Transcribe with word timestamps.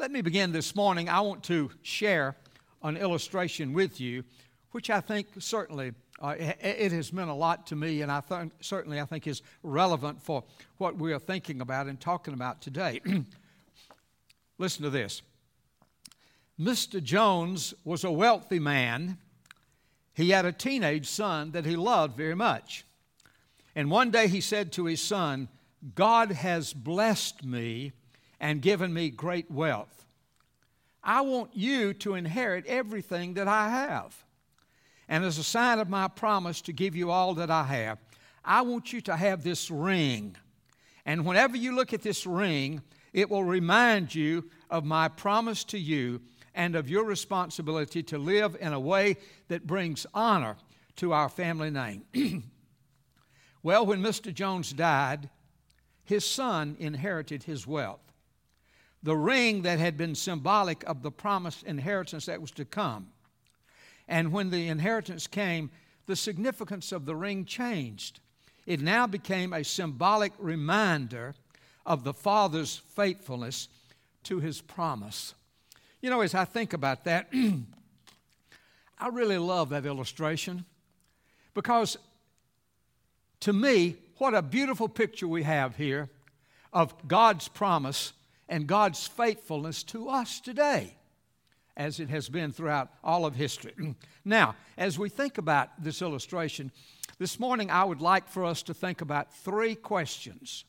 Let 0.00 0.12
me 0.12 0.22
begin 0.22 0.50
this 0.50 0.74
morning. 0.74 1.10
I 1.10 1.20
want 1.20 1.44
to 1.44 1.70
share 1.82 2.34
an 2.82 2.96
illustration 2.96 3.74
with 3.74 4.00
you, 4.00 4.24
which 4.70 4.88
I 4.88 5.02
think 5.02 5.26
certainly 5.40 5.92
uh, 6.22 6.36
it 6.38 6.90
has 6.90 7.12
meant 7.12 7.28
a 7.28 7.34
lot 7.34 7.66
to 7.66 7.76
me, 7.76 8.00
and 8.00 8.10
I 8.10 8.22
th- 8.22 8.48
certainly 8.62 8.98
I 8.98 9.04
think 9.04 9.26
is 9.26 9.42
relevant 9.62 10.22
for 10.22 10.42
what 10.78 10.96
we 10.96 11.12
are 11.12 11.18
thinking 11.18 11.60
about 11.60 11.86
and 11.86 12.00
talking 12.00 12.32
about 12.32 12.62
today. 12.62 13.02
Listen 14.58 14.84
to 14.84 14.90
this. 14.90 15.20
Mr. 16.58 17.02
Jones 17.02 17.74
was 17.84 18.02
a 18.02 18.10
wealthy 18.10 18.58
man. 18.58 19.18
He 20.14 20.30
had 20.30 20.46
a 20.46 20.52
teenage 20.52 21.08
son 21.08 21.50
that 21.50 21.66
he 21.66 21.76
loved 21.76 22.16
very 22.16 22.34
much. 22.34 22.86
And 23.76 23.90
one 23.90 24.10
day 24.10 24.28
he 24.28 24.40
said 24.40 24.72
to 24.72 24.86
his 24.86 25.02
son, 25.02 25.48
God 25.94 26.32
has 26.32 26.72
blessed 26.72 27.44
me 27.44 27.92
and 28.40 28.62
given 28.62 28.92
me 28.92 29.10
great 29.10 29.50
wealth. 29.50 29.99
I 31.02 31.22
want 31.22 31.50
you 31.54 31.94
to 31.94 32.14
inherit 32.14 32.66
everything 32.66 33.34
that 33.34 33.48
I 33.48 33.68
have. 33.70 34.24
And 35.08 35.24
as 35.24 35.38
a 35.38 35.44
sign 35.44 35.78
of 35.78 35.88
my 35.88 36.08
promise 36.08 36.60
to 36.62 36.72
give 36.72 36.94
you 36.94 37.10
all 37.10 37.34
that 37.34 37.50
I 37.50 37.64
have, 37.64 37.98
I 38.44 38.62
want 38.62 38.92
you 38.92 39.00
to 39.02 39.16
have 39.16 39.42
this 39.42 39.70
ring. 39.70 40.36
And 41.04 41.24
whenever 41.24 41.56
you 41.56 41.74
look 41.74 41.92
at 41.92 42.02
this 42.02 42.26
ring, 42.26 42.82
it 43.12 43.28
will 43.28 43.44
remind 43.44 44.14
you 44.14 44.50
of 44.70 44.84
my 44.84 45.08
promise 45.08 45.64
to 45.64 45.78
you 45.78 46.20
and 46.54 46.76
of 46.76 46.88
your 46.88 47.04
responsibility 47.04 48.02
to 48.04 48.18
live 48.18 48.56
in 48.60 48.72
a 48.72 48.80
way 48.80 49.16
that 49.48 49.66
brings 49.66 50.06
honor 50.14 50.56
to 50.96 51.12
our 51.12 51.28
family 51.28 51.70
name. 51.70 52.04
well, 53.62 53.86
when 53.86 54.02
Mr. 54.02 54.32
Jones 54.32 54.72
died, 54.72 55.30
his 56.04 56.24
son 56.24 56.76
inherited 56.78 57.44
his 57.44 57.66
wealth 57.66 58.09
the 59.02 59.16
ring 59.16 59.62
that 59.62 59.78
had 59.78 59.96
been 59.96 60.14
symbolic 60.14 60.82
of 60.84 61.02
the 61.02 61.10
promised 61.10 61.62
inheritance 61.64 62.26
that 62.26 62.40
was 62.40 62.50
to 62.52 62.64
come. 62.64 63.08
And 64.08 64.32
when 64.32 64.50
the 64.50 64.68
inheritance 64.68 65.26
came, 65.26 65.70
the 66.06 66.16
significance 66.16 66.92
of 66.92 67.06
the 67.06 67.14
ring 67.14 67.44
changed. 67.44 68.20
It 68.66 68.80
now 68.80 69.06
became 69.06 69.52
a 69.52 69.64
symbolic 69.64 70.32
reminder 70.38 71.34
of 71.86 72.04
the 72.04 72.12
Father's 72.12 72.76
faithfulness 72.76 73.68
to 74.24 74.40
his 74.40 74.60
promise. 74.60 75.34
You 76.02 76.10
know, 76.10 76.20
as 76.20 76.34
I 76.34 76.44
think 76.44 76.72
about 76.72 77.04
that, 77.04 77.32
I 78.98 79.08
really 79.08 79.38
love 79.38 79.70
that 79.70 79.86
illustration 79.86 80.64
because 81.54 81.96
to 83.40 83.52
me, 83.52 83.96
what 84.18 84.34
a 84.34 84.42
beautiful 84.42 84.88
picture 84.88 85.26
we 85.26 85.42
have 85.44 85.76
here 85.76 86.10
of 86.72 87.08
God's 87.08 87.48
promise 87.48 88.12
and 88.50 88.66
God's 88.66 89.06
faithfulness 89.06 89.84
to 89.84 90.08
us 90.08 90.40
today, 90.40 90.96
as 91.76 92.00
it 92.00 92.10
has 92.10 92.28
been 92.28 92.52
throughout 92.52 92.90
all 93.02 93.24
of 93.24 93.36
history. 93.36 93.72
now, 94.24 94.56
as 94.76 94.98
we 94.98 95.08
think 95.08 95.38
about 95.38 95.82
this 95.82 96.02
illustration, 96.02 96.72
this 97.18 97.38
morning 97.38 97.70
I 97.70 97.84
would 97.84 98.02
like 98.02 98.28
for 98.28 98.44
us 98.44 98.62
to 98.64 98.74
think 98.74 99.00
about 99.00 99.32
three 99.32 99.76
questions. 99.76 100.64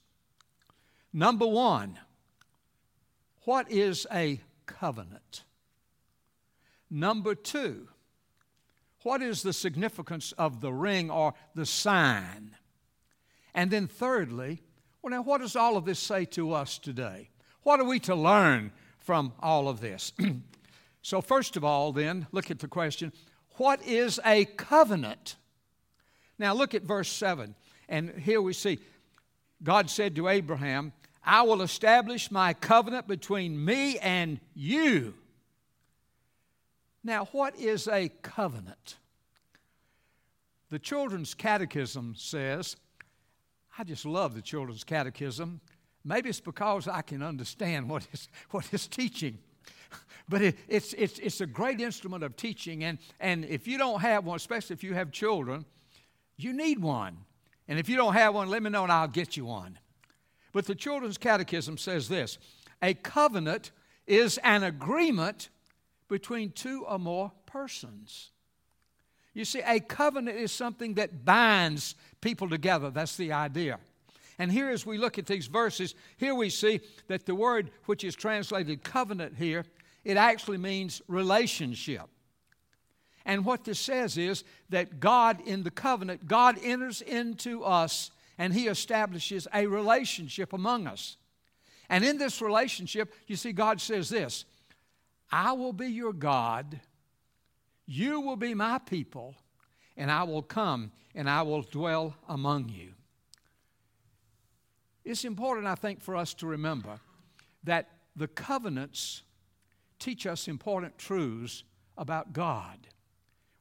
Number 1.11 1.47
one, 1.47 1.99
what 3.45 3.69
is 3.71 4.05
a 4.13 4.39
covenant? 4.67 5.43
Number 6.88 7.33
two, 7.33 7.88
what 9.01 9.23
is 9.23 9.41
the 9.41 9.53
significance 9.53 10.33
of 10.33 10.61
the 10.61 10.71
ring 10.71 11.09
or 11.09 11.33
the 11.55 11.66
sign? 11.66 12.55
And 13.55 13.71
then 13.71 13.88
thirdly, 13.88 14.61
well, 15.01 15.09
now 15.11 15.23
what 15.23 15.41
does 15.41 15.55
all 15.55 15.77
of 15.77 15.85
this 15.85 15.99
say 15.99 16.25
to 16.25 16.53
us 16.53 16.77
today? 16.77 17.30
What 17.63 17.79
are 17.79 17.85
we 17.85 17.99
to 18.01 18.15
learn 18.15 18.71
from 18.99 19.33
all 19.39 19.67
of 19.67 19.81
this? 19.81 20.13
so, 21.01 21.21
first 21.21 21.57
of 21.57 21.63
all, 21.63 21.91
then, 21.91 22.27
look 22.31 22.51
at 22.51 22.59
the 22.59 22.67
question 22.67 23.11
what 23.57 23.85
is 23.85 24.19
a 24.25 24.45
covenant? 24.45 25.35
Now, 26.39 26.53
look 26.53 26.73
at 26.73 26.83
verse 26.83 27.09
7. 27.09 27.53
And 27.88 28.09
here 28.17 28.41
we 28.41 28.53
see 28.53 28.79
God 29.61 29.89
said 29.89 30.16
to 30.16 30.27
Abraham, 30.27 30.94
I 31.23 31.44
will 31.44 31.61
establish 31.61 32.31
my 32.31 32.53
covenant 32.53 33.07
between 33.07 33.63
me 33.63 34.00
and 34.00 34.39
you. 34.55 35.13
Now, 37.03 37.25
what 37.25 37.55
is 37.59 37.88
a 37.88 38.09
covenant? 38.21 38.97
The 40.69 40.79
Children's 40.79 41.33
Catechism 41.33 42.16
says, 42.17 42.75
I 43.77 43.83
just 43.83 44.05
love 44.05 44.33
the 44.33 44.41
Children's 44.41 44.83
Catechism. 44.83 45.59
Maybe 46.03 46.29
it's 46.29 46.39
because 46.39 46.88
I 46.88 47.01
can 47.01 47.22
understand 47.22 47.89
what 47.89 48.07
is 48.72 48.88
teaching. 48.88 49.38
But 50.29 50.41
it, 50.41 50.57
it's, 50.67 50.94
it's, 50.94 51.19
it's 51.19 51.41
a 51.41 51.45
great 51.45 51.81
instrument 51.81 52.23
of 52.23 52.35
teaching. 52.38 52.84
And, 52.84 53.00
and 53.19 53.44
if 53.45 53.67
you 53.67 53.78
don't 53.78 54.00
have 54.00 54.25
one, 54.25 54.38
especially 54.38 54.75
if 54.75 54.84
you 54.84 54.94
have 54.94 55.12
children, 55.12 55.66
you 56.38 56.53
need 56.53 56.79
one. 56.79 57.17
And 57.67 57.78
if 57.78 57.89
you 57.89 57.97
don't 57.97 58.13
have 58.13 58.34
one, 58.34 58.50
let 58.50 58.63
me 58.63 58.69
know 58.69 58.84
and 58.84 58.91
I'll 58.91 59.07
get 59.07 59.35
you 59.35 59.45
one. 59.45 59.78
But 60.53 60.66
the 60.66 60.75
Children's 60.75 61.17
Catechism 61.17 61.78
says 61.78 62.07
this 62.07 62.38
A 62.81 62.94
covenant 62.94 63.72
is 64.07 64.38
an 64.44 64.63
agreement 64.63 65.50
between 66.07 66.51
two 66.51 66.85
or 66.85 67.00
more 67.00 67.31
persons. 67.45 68.31
You 69.33 69.45
see, 69.45 69.62
a 69.66 69.79
covenant 69.79 70.38
is 70.38 70.51
something 70.51 70.95
that 70.95 71.23
binds 71.23 71.95
people 72.19 72.50
together. 72.50 72.89
That's 72.89 73.16
the 73.16 73.31
idea. 73.31 73.79
And 74.40 74.52
here, 74.52 74.69
as 74.69 74.86
we 74.86 74.97
look 74.97 75.18
at 75.18 75.25
these 75.25 75.47
verses, 75.47 75.96
here 76.18 76.34
we 76.34 76.50
see 76.50 76.81
that 77.08 77.25
the 77.25 77.36
word 77.36 77.72
which 77.86 78.03
is 78.03 78.16
translated 78.16 78.84
covenant 78.84 79.36
here, 79.38 79.66
it 80.03 80.18
actually 80.18 80.58
means 80.58 81.02
relationship. 81.08 82.09
And 83.25 83.46
what 83.46 83.64
this 83.64 83.80
says 83.80 84.18
is 84.18 84.44
that 84.69 85.00
God, 85.00 85.42
in 85.46 85.64
the 85.64 85.72
covenant, 85.72 86.28
God 86.28 86.58
enters 86.64 87.02
into 87.02 87.64
us 87.64 88.12
and 88.38 88.53
He 88.53 88.68
establishes 88.68 89.47
a 89.53 89.68
relationship 89.68 90.53
among 90.53 90.88
us. 90.88 91.18
And 91.90 92.03
in 92.03 92.18
this 92.18 92.42
relationship, 92.42 93.13
you 93.28 93.36
see, 93.36 93.52
God 93.52 93.80
says 93.80 94.09
this 94.09 94.46
I 95.31 95.52
will 95.52 95.74
be 95.74 95.88
your 95.88 96.13
God, 96.13 96.80
you 97.86 98.22
will 98.22 98.38
be 98.38 98.53
my 98.53 98.80
people, 98.80 99.36
and 99.96 100.09
I 100.09 100.24
will 100.24 100.42
come 100.42 100.92
and 101.13 101.30
I 101.30 101.42
will 101.42 101.62
dwell 101.62 102.16
among 102.28 102.69
you. 102.69 102.94
It's 105.03 105.25
important, 105.25 105.67
I 105.67 105.75
think, 105.75 106.01
for 106.01 106.16
us 106.16 106.34
to 106.35 106.47
remember 106.47 107.00
that 107.63 107.89
the 108.16 108.28
covenants 108.28 109.23
teach 110.00 110.25
us 110.25 110.47
important 110.47 110.97
truths 110.97 111.63
about 111.97 112.34
God. 112.34 112.88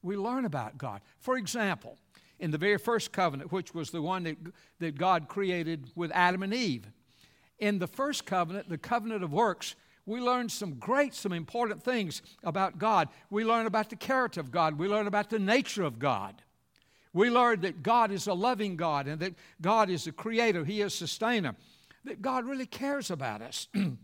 We 0.03 0.17
learn 0.17 0.45
about 0.45 0.78
God. 0.78 1.03
For 1.19 1.37
example, 1.37 1.99
in 2.39 2.51
the 2.51 2.59
very 2.59 2.78
first 2.78 3.12
covenant, 3.12 3.53
which 3.53 3.75
was 3.75 3.91
the 3.91 4.03
one 4.03 4.25
that, 4.25 4.37
that 4.78 4.99
God 4.99 5.28
created 5.28 5.91
with 5.95 6.11
Adam 6.15 6.43
and 6.43 6.55
Eve, 6.55 6.89
in 7.59 7.78
the 7.78 7.87
first 7.87 8.25
covenant, 8.25 8.69
the 8.69 8.78
covenant 8.78 9.22
of 9.22 9.33
works, 9.33 9.77
we 10.07 10.21
learn 10.21 10.49
some 10.49 10.75
great, 10.75 11.15
some 11.15 11.33
important 11.33 11.83
things 11.83 12.22
about 12.43 12.78
God. 12.78 13.09
We 13.28 13.45
learn 13.45 13.67
about 13.67 13.91
the 13.91 13.97
character 13.97 14.41
of 14.41 14.51
God. 14.51 14.78
We 14.78 14.89
learn 14.89 15.07
about 15.07 15.28
the 15.28 15.39
nature 15.39 15.84
of 15.84 15.99
God. 15.99 16.43
We 17.12 17.31
learned 17.31 17.62
that 17.62 17.82
God 17.82 18.12
is 18.12 18.26
a 18.26 18.34
loving 18.34 18.76
God 18.76 19.06
and 19.06 19.21
that 19.21 19.34
God 19.60 19.91
is 19.91 20.06
a 20.06 20.12
creator, 20.12 20.65
He 20.65 20.81
is 20.81 20.94
sustainer, 20.94 21.56
that 22.04 22.22
God 22.22 22.44
really 22.44 22.66
cares 22.66 23.10
about 23.10 23.43
us. 23.43 23.66
and 23.75 23.98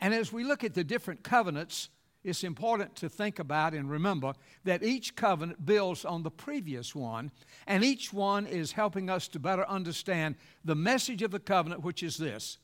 as 0.00 0.32
we 0.32 0.44
look 0.44 0.64
at 0.64 0.74
the 0.74 0.84
different 0.84 1.22
covenants, 1.22 1.88
it's 2.22 2.44
important 2.44 2.94
to 2.96 3.08
think 3.08 3.38
about 3.38 3.72
and 3.72 3.90
remember 3.90 4.34
that 4.64 4.82
each 4.82 5.16
covenant 5.16 5.64
builds 5.64 6.04
on 6.04 6.22
the 6.22 6.30
previous 6.30 6.94
one, 6.94 7.30
and 7.66 7.82
each 7.82 8.12
one 8.12 8.46
is 8.46 8.72
helping 8.72 9.08
us 9.08 9.26
to 9.28 9.38
better 9.38 9.66
understand 9.66 10.34
the 10.62 10.74
message 10.74 11.22
of 11.22 11.30
the 11.30 11.40
covenant, 11.40 11.82
which 11.82 12.02
is 12.02 12.18
this 12.18 12.58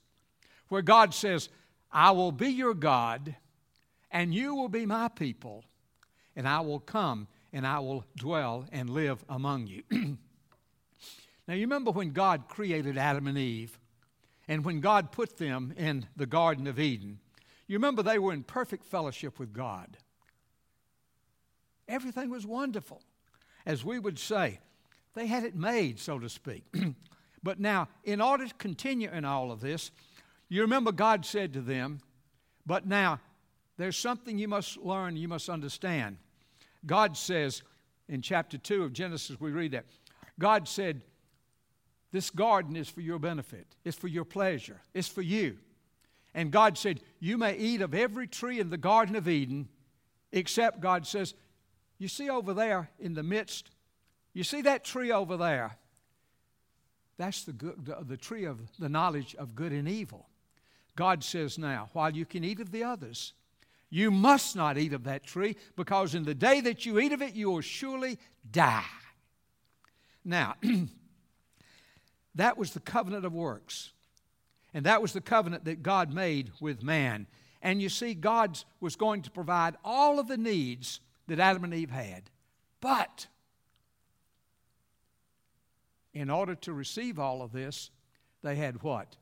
where 0.69 0.83
God 0.83 1.15
says, 1.15 1.49
I 1.93 2.11
will 2.11 2.33
be 2.33 2.49
your 2.49 2.75
God, 2.75 3.37
and 4.11 4.35
you 4.35 4.55
will 4.55 4.69
be 4.69 4.85
my 4.85 5.09
people, 5.09 5.65
and 6.35 6.47
I 6.47 6.61
will 6.61 6.81
come 6.81 7.29
and 7.57 7.67
I 7.67 7.79
will 7.79 8.05
dwell 8.19 8.67
and 8.71 8.91
live 8.91 9.25
among 9.31 9.67
you. 9.67 9.83
now, 11.49 11.55
you 11.55 11.63
remember 11.63 11.91
when 11.91 12.11
God 12.11 12.49
created 12.49 12.99
Adam 12.99 13.27
and 13.27 13.39
Eve, 13.39 13.79
and 14.47 14.63
when 14.63 14.81
God 14.81 15.11
put 15.11 15.39
them 15.39 15.73
in 15.75 16.07
the 16.17 16.27
Garden 16.27 16.67
of 16.67 16.79
Eden, 16.79 17.19
you 17.67 17.77
remember 17.77 18.03
they 18.03 18.19
were 18.19 18.35
in 18.35 18.43
perfect 18.43 18.85
fellowship 18.85 19.39
with 19.39 19.55
God. 19.55 19.97
Everything 21.89 22.29
was 22.29 22.47
wonderful. 22.47 23.01
As 23.65 23.83
we 23.83 23.99
would 23.99 24.19
say, 24.19 24.61
they 25.15 25.27
had 25.27 25.43
it 25.43 25.57
made, 25.57 25.99
so 25.99 26.19
to 26.19 26.29
speak. 26.29 26.63
but 27.43 27.59
now, 27.59 27.89
in 28.05 28.21
order 28.21 28.47
to 28.47 28.55
continue 28.57 29.09
in 29.11 29.25
all 29.25 29.51
of 29.51 29.63
this, 29.63 29.93
you 30.51 30.61
remember 30.61 30.93
God 30.93 31.25
said 31.25 31.55
to 31.55 31.63
them, 31.63 32.01
But 32.67 32.87
now, 32.87 33.19
there's 33.79 33.97
something 33.97 34.37
you 34.37 34.47
must 34.47 34.77
learn, 34.77 35.17
you 35.17 35.27
must 35.27 35.49
understand. 35.49 36.19
God 36.85 37.17
says 37.17 37.63
in 38.09 38.23
chapter 38.23 38.59
2 38.59 38.83
of 38.83 38.93
Genesis, 38.93 39.41
we 39.41 39.51
read 39.51 39.73
that. 39.73 39.87
God 40.39 40.69
said, 40.69 41.03
This 42.13 42.31
garden 42.31 42.77
is 42.77 42.89
for 42.89 43.01
your 43.01 43.19
benefit, 43.19 43.67
it's 43.85 43.97
for 43.97 44.09
your 44.09 44.25
pleasure, 44.25 44.81
it's 44.95 45.09
for 45.09 45.23
you. 45.23 45.59
And 46.35 46.51
God 46.51 46.77
said, 46.77 47.01
You 47.19 47.39
may 47.39 47.57
eat 47.57 47.81
of 47.81 47.95
every 47.95 48.27
tree 48.27 48.61
in 48.61 48.71
the 48.71 48.77
Garden 48.77 49.17
of 49.17 49.27
Eden, 49.27 49.69
except 50.33 50.81
God 50.81 51.07
says, 51.07 51.35
You 51.99 52.09
see 52.09 52.29
over 52.29 52.53
there 52.53 52.91
in 52.99 53.15
the 53.15 53.23
midst, 53.23 53.71
you 54.35 54.45
see 54.45 54.61
that 54.63 54.85
tree 54.85 55.11
over 55.11 55.37
there? 55.39 55.79
That's 57.17 57.45
the, 57.45 57.53
good, 57.53 57.87
the, 57.87 58.05
the 58.07 58.17
tree 58.19 58.45
of 58.45 58.61
the 58.79 58.91
knowledge 58.91 59.35
of 59.37 59.55
good 59.55 59.73
and 59.73 59.89
evil. 59.89 60.29
God 60.95 61.25
says 61.25 61.59
now, 61.59 61.89
while 61.93 62.11
you 62.11 62.27
can 62.27 62.45
eat 62.45 62.61
of 62.61 62.71
the 62.71 62.85
others, 62.85 63.33
you 63.97 64.11
must 64.11 64.55
not 64.55 64.77
eat 64.77 64.93
of 64.93 65.05
that 65.05 65.25
tree, 65.25 65.57
because 65.75 66.15
in 66.15 66.25
the 66.25 66.35
day 66.35 66.61
that 66.61 66.85
you 66.85 66.99
eat 66.99 67.13
of 67.13 67.23
it, 67.23 67.35
you 67.35 67.51
will 67.51 67.63
surely 67.63 68.19
die. 68.51 68.85
Now, 70.23 70.57
that 72.35 72.59
was 72.59 72.73
the 72.73 72.81
covenant 72.81 73.25
of 73.25 73.33
works. 73.33 73.93
And 74.75 74.85
that 74.85 75.01
was 75.01 75.15
the 75.15 75.23
covenant 75.23 75.65
that 75.65 75.83
God 75.83 76.13
made 76.13 76.53
with 76.61 76.83
man. 76.83 77.27
And 77.63 77.81
you 77.81 77.89
see, 77.89 78.13
God 78.13 78.63
was 78.81 78.97
going 78.97 79.23
to 79.23 79.31
provide 79.31 79.77
all 79.83 80.19
of 80.19 80.29
the 80.29 80.37
needs 80.37 81.01
that 81.27 81.41
Adam 81.41 81.65
and 81.65 81.73
Eve 81.73 81.91
had. 81.91 82.29
But 82.83 83.29
in 86.13 86.29
order 86.29 86.55
to 86.57 86.75
receive 86.75 87.19
all 87.19 87.41
of 87.41 87.53
this, 87.53 87.91
they 88.43 88.57
had 88.57 88.83
what? 88.83 89.17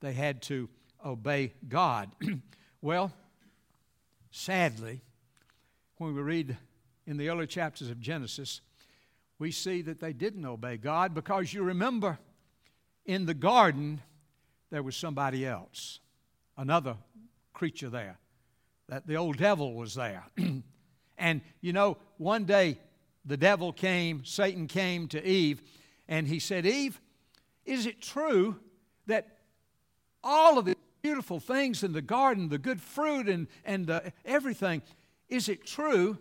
They 0.00 0.12
had 0.12 0.42
to 0.42 0.68
obey 1.02 1.54
God. 1.70 2.10
well, 2.82 3.14
sadly, 4.30 5.02
when 5.98 6.14
we 6.14 6.22
read 6.22 6.56
in 7.06 7.16
the 7.16 7.28
early 7.28 7.46
chapters 7.46 7.90
of 7.90 8.00
Genesis, 8.00 8.60
we 9.38 9.50
see 9.50 9.82
that 9.82 10.00
they 10.00 10.12
didn't 10.12 10.44
obey 10.44 10.76
God 10.76 11.14
because 11.14 11.52
you 11.52 11.62
remember 11.62 12.18
in 13.06 13.26
the 13.26 13.34
garden 13.34 14.00
there 14.70 14.82
was 14.82 14.96
somebody 14.96 15.46
else, 15.46 16.00
another 16.56 16.96
creature 17.52 17.90
there. 17.90 18.18
That 18.88 19.06
the 19.06 19.16
old 19.16 19.36
devil 19.36 19.74
was 19.74 19.94
there. 19.94 20.24
and 21.18 21.40
you 21.60 21.72
know, 21.72 21.96
one 22.18 22.44
day 22.44 22.78
the 23.24 23.36
devil 23.36 23.72
came, 23.72 24.24
Satan 24.24 24.66
came 24.66 25.08
to 25.08 25.24
Eve, 25.26 25.62
and 26.08 26.26
he 26.26 26.38
said, 26.38 26.66
Eve, 26.66 27.00
is 27.64 27.86
it 27.86 28.00
true 28.00 28.56
that 29.06 29.38
all 30.22 30.58
of 30.58 30.64
the 30.64 30.76
beautiful 31.02 31.40
things 31.40 31.82
in 31.82 31.92
the 31.92 32.02
garden, 32.02 32.48
the 32.48 32.58
good 32.58 32.80
fruit 32.80 33.28
and, 33.28 33.46
and 33.64 33.90
uh, 33.90 34.00
everything, 34.24 34.82
is 35.28 35.48
it 35.48 35.66
true 35.66 36.18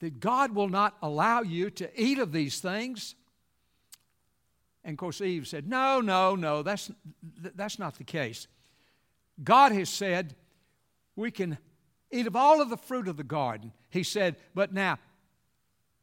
that 0.00 0.20
God 0.20 0.54
will 0.54 0.68
not 0.68 0.96
allow 1.02 1.42
you 1.42 1.70
to 1.70 2.00
eat 2.00 2.18
of 2.18 2.32
these 2.32 2.60
things? 2.60 3.14
And 4.84 4.94
of 4.94 4.98
course, 4.98 5.20
Eve 5.20 5.46
said, 5.46 5.68
No, 5.68 6.00
no, 6.00 6.34
no, 6.34 6.62
that's, 6.62 6.90
that's 7.54 7.78
not 7.78 7.96
the 7.96 8.04
case. 8.04 8.46
God 9.42 9.72
has 9.72 9.88
said 9.88 10.34
we 11.16 11.30
can 11.30 11.58
eat 12.10 12.26
of 12.26 12.36
all 12.36 12.60
of 12.60 12.70
the 12.70 12.76
fruit 12.76 13.08
of 13.08 13.16
the 13.16 13.24
garden. 13.24 13.72
He 13.90 14.02
said, 14.02 14.36
But 14.54 14.72
now, 14.72 14.98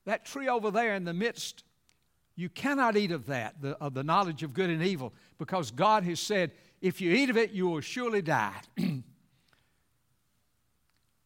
that 0.06 0.25
tree 0.25 0.48
over 0.48 0.72
there 0.72 0.95
in 0.95 1.06
the 1.06 1.13
midst, 1.13 1.63
you 2.36 2.50
cannot 2.50 2.95
eat 2.95 3.12
of 3.12 3.25
that, 3.25 3.62
the, 3.62 3.72
of 3.78 3.94
the 3.94 4.04
knowledge 4.04 4.44
of 4.44 4.54
good 4.54 4.69
and 4.69 4.83
evil, 4.83 5.13
because 5.38 5.72
God 5.72 6.04
has 6.04 6.19
said, 6.19 6.51
If 6.82 7.02
you 7.02 7.12
eat 7.12 7.30
of 7.30 7.38
it, 7.38 7.52
you 7.52 7.68
will 7.68 7.82
surely 7.82 8.22
die. 8.22 8.56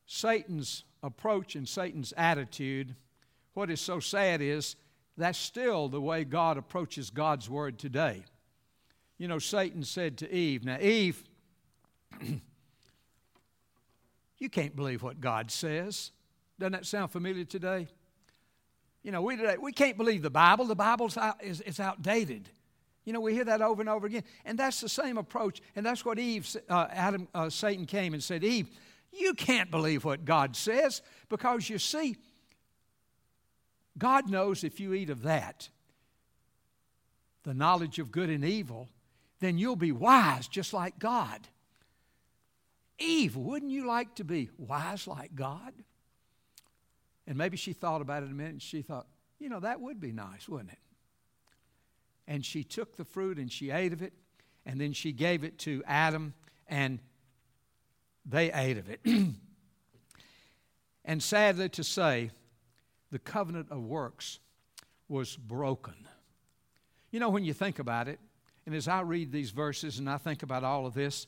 Satan's 0.05 0.83
approach 1.03 1.55
and 1.55 1.67
Satan's 1.67 2.13
attitude, 2.15 2.95
what 3.53 3.69
is 3.69 3.81
so 3.81 3.99
sad 3.99 4.41
is 4.41 4.75
that's 5.17 5.37
still 5.37 5.89
the 5.89 6.01
way 6.01 6.23
God 6.23 6.57
approaches 6.57 7.09
God's 7.09 7.49
word 7.49 7.77
today. 7.77 8.23
You 9.17 9.27
know, 9.27 9.39
Satan 9.39 9.83
said 9.83 10.17
to 10.19 10.33
Eve, 10.33 10.63
Now, 10.63 10.79
Eve, 10.79 11.23
you 14.39 14.49
can't 14.49 14.75
believe 14.75 15.03
what 15.03 15.21
God 15.21 15.51
says. 15.51 16.11
Doesn't 16.59 16.73
that 16.73 16.85
sound 16.85 17.11
familiar 17.11 17.43
today? 17.43 17.87
You 19.03 19.11
know, 19.11 19.21
we, 19.21 19.35
today, 19.35 19.57
we 19.59 19.71
can't 19.71 19.97
believe 19.97 20.21
the 20.21 20.29
Bible. 20.29 20.65
The 20.65 20.75
Bible 20.75 21.11
is, 21.41 21.61
is 21.61 21.79
outdated. 21.79 22.49
You 23.05 23.13
know, 23.13 23.19
we 23.19 23.33
hear 23.33 23.45
that 23.45 23.61
over 23.61 23.81
and 23.81 23.89
over 23.89 24.05
again. 24.05 24.23
And 24.45 24.57
that's 24.57 24.81
the 24.81 24.89
same 24.89 25.17
approach. 25.17 25.61
And 25.75 25.85
that's 25.85 26.05
what 26.05 26.19
Eve, 26.19 26.55
uh, 26.69 26.87
Adam, 26.91 27.27
uh, 27.33 27.49
Satan 27.49 27.85
came 27.85 28.13
and 28.13 28.23
said, 28.23 28.43
Eve, 28.43 28.69
you 29.11 29.33
can't 29.33 29.71
believe 29.71 30.05
what 30.05 30.23
God 30.23 30.55
says 30.55 31.01
because 31.29 31.69
you 31.69 31.79
see, 31.79 32.15
God 33.97 34.29
knows 34.29 34.63
if 34.63 34.79
you 34.79 34.93
eat 34.93 35.09
of 35.09 35.23
that, 35.23 35.69
the 37.43 37.53
knowledge 37.53 37.99
of 37.99 38.11
good 38.11 38.29
and 38.29 38.45
evil, 38.45 38.89
then 39.39 39.57
you'll 39.57 39.75
be 39.75 39.91
wise 39.91 40.47
just 40.47 40.73
like 40.73 40.99
God. 40.99 41.47
Eve, 42.99 43.35
wouldn't 43.35 43.71
you 43.71 43.87
like 43.87 44.15
to 44.15 44.23
be 44.23 44.49
wise 44.57 45.07
like 45.07 45.35
God? 45.35 45.73
And 47.25 47.37
maybe 47.37 47.57
she 47.57 47.73
thought 47.73 48.01
about 48.01 48.23
it 48.23 48.29
a 48.29 48.33
minute 48.33 48.51
and 48.53 48.61
she 48.61 48.83
thought, 48.83 49.07
you 49.39 49.49
know, 49.49 49.59
that 49.59 49.81
would 49.81 49.99
be 49.99 50.11
nice, 50.11 50.47
wouldn't 50.47 50.71
it? 50.71 50.79
And 52.27 52.45
she 52.45 52.63
took 52.63 52.95
the 52.95 53.05
fruit 53.05 53.37
and 53.37 53.51
she 53.51 53.71
ate 53.71 53.93
of 53.93 54.01
it, 54.01 54.13
and 54.65 54.79
then 54.79 54.93
she 54.93 55.11
gave 55.11 55.43
it 55.43 55.57
to 55.59 55.83
Adam, 55.87 56.33
and 56.67 56.99
they 58.25 58.51
ate 58.51 58.77
of 58.77 58.89
it. 58.89 59.01
and 61.05 61.21
sadly 61.21 61.69
to 61.69 61.83
say, 61.83 62.31
the 63.11 63.19
covenant 63.19 63.67
of 63.71 63.83
works 63.83 64.39
was 65.09 65.35
broken. 65.35 65.95
You 67.11 67.19
know, 67.19 67.29
when 67.29 67.43
you 67.43 67.53
think 67.53 67.79
about 67.79 68.07
it, 68.07 68.19
and 68.65 68.73
as 68.73 68.87
I 68.87 69.01
read 69.01 69.31
these 69.31 69.51
verses 69.51 69.99
and 69.99 70.09
I 70.09 70.17
think 70.17 70.43
about 70.43 70.63
all 70.63 70.85
of 70.85 70.93
this, 70.93 71.27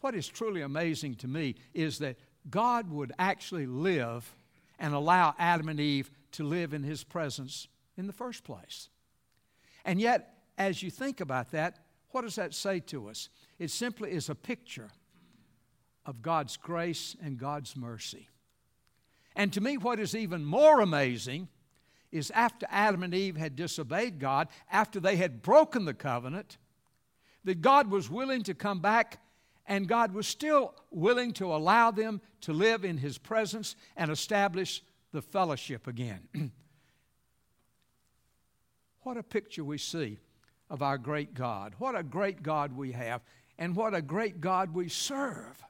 what 0.00 0.14
is 0.14 0.28
truly 0.28 0.60
amazing 0.60 1.14
to 1.16 1.28
me 1.28 1.54
is 1.72 1.98
that 2.00 2.16
God 2.50 2.90
would 2.90 3.12
actually 3.18 3.66
live 3.66 4.36
and 4.78 4.92
allow 4.92 5.34
Adam 5.38 5.68
and 5.68 5.80
Eve 5.80 6.10
to 6.32 6.44
live 6.44 6.74
in 6.74 6.82
His 6.82 7.04
presence 7.04 7.68
in 7.96 8.06
the 8.06 8.12
first 8.12 8.44
place. 8.44 8.90
And 9.84 10.00
yet, 10.00 10.34
as 10.58 10.82
you 10.82 10.90
think 10.90 11.20
about 11.20 11.50
that, 11.52 11.78
what 12.10 12.22
does 12.22 12.36
that 12.36 12.54
say 12.54 12.80
to 12.80 13.08
us? 13.08 13.28
It 13.58 13.70
simply 13.70 14.12
is 14.12 14.28
a 14.28 14.34
picture 14.34 14.90
of 16.06 16.22
God's 16.22 16.56
grace 16.56 17.16
and 17.22 17.38
God's 17.38 17.76
mercy. 17.76 18.28
And 19.36 19.52
to 19.52 19.60
me, 19.60 19.76
what 19.76 19.98
is 19.98 20.14
even 20.14 20.44
more 20.44 20.80
amazing 20.80 21.48
is 22.12 22.30
after 22.30 22.66
Adam 22.70 23.02
and 23.02 23.14
Eve 23.14 23.36
had 23.36 23.56
disobeyed 23.56 24.20
God, 24.20 24.48
after 24.70 25.00
they 25.00 25.16
had 25.16 25.42
broken 25.42 25.84
the 25.84 25.94
covenant, 25.94 26.58
that 27.42 27.60
God 27.60 27.90
was 27.90 28.08
willing 28.08 28.44
to 28.44 28.54
come 28.54 28.80
back 28.80 29.20
and 29.66 29.88
God 29.88 30.12
was 30.12 30.26
still 30.26 30.74
willing 30.90 31.32
to 31.34 31.46
allow 31.46 31.90
them 31.90 32.20
to 32.42 32.52
live 32.52 32.84
in 32.84 32.98
His 32.98 33.18
presence 33.18 33.76
and 33.96 34.10
establish 34.10 34.82
the 35.12 35.22
fellowship 35.22 35.86
again. 35.86 36.28
what 39.04 39.16
a 39.16 39.22
picture 39.22 39.62
we 39.62 39.78
see 39.78 40.18
of 40.70 40.82
our 40.82 40.98
great 40.98 41.34
God. 41.34 41.74
What 41.78 41.94
a 41.94 42.02
great 42.02 42.42
God 42.42 42.76
we 42.76 42.92
have, 42.92 43.22
and 43.58 43.76
what 43.76 43.94
a 43.94 44.02
great 44.02 44.40
God 44.40 44.74
we 44.74 44.88
serve. 44.88 45.62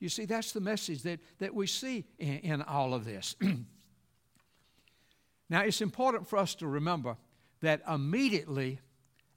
You 0.00 0.08
see, 0.08 0.24
that's 0.24 0.52
the 0.52 0.60
message 0.60 1.02
that, 1.02 1.20
that 1.38 1.54
we 1.54 1.66
see 1.66 2.04
in, 2.18 2.38
in 2.38 2.62
all 2.62 2.94
of 2.94 3.04
this. 3.04 3.36
now, 5.48 5.62
it's 5.62 5.80
important 5.80 6.26
for 6.26 6.38
us 6.38 6.54
to 6.56 6.66
remember 6.66 7.16
that 7.60 7.82
immediately 7.88 8.80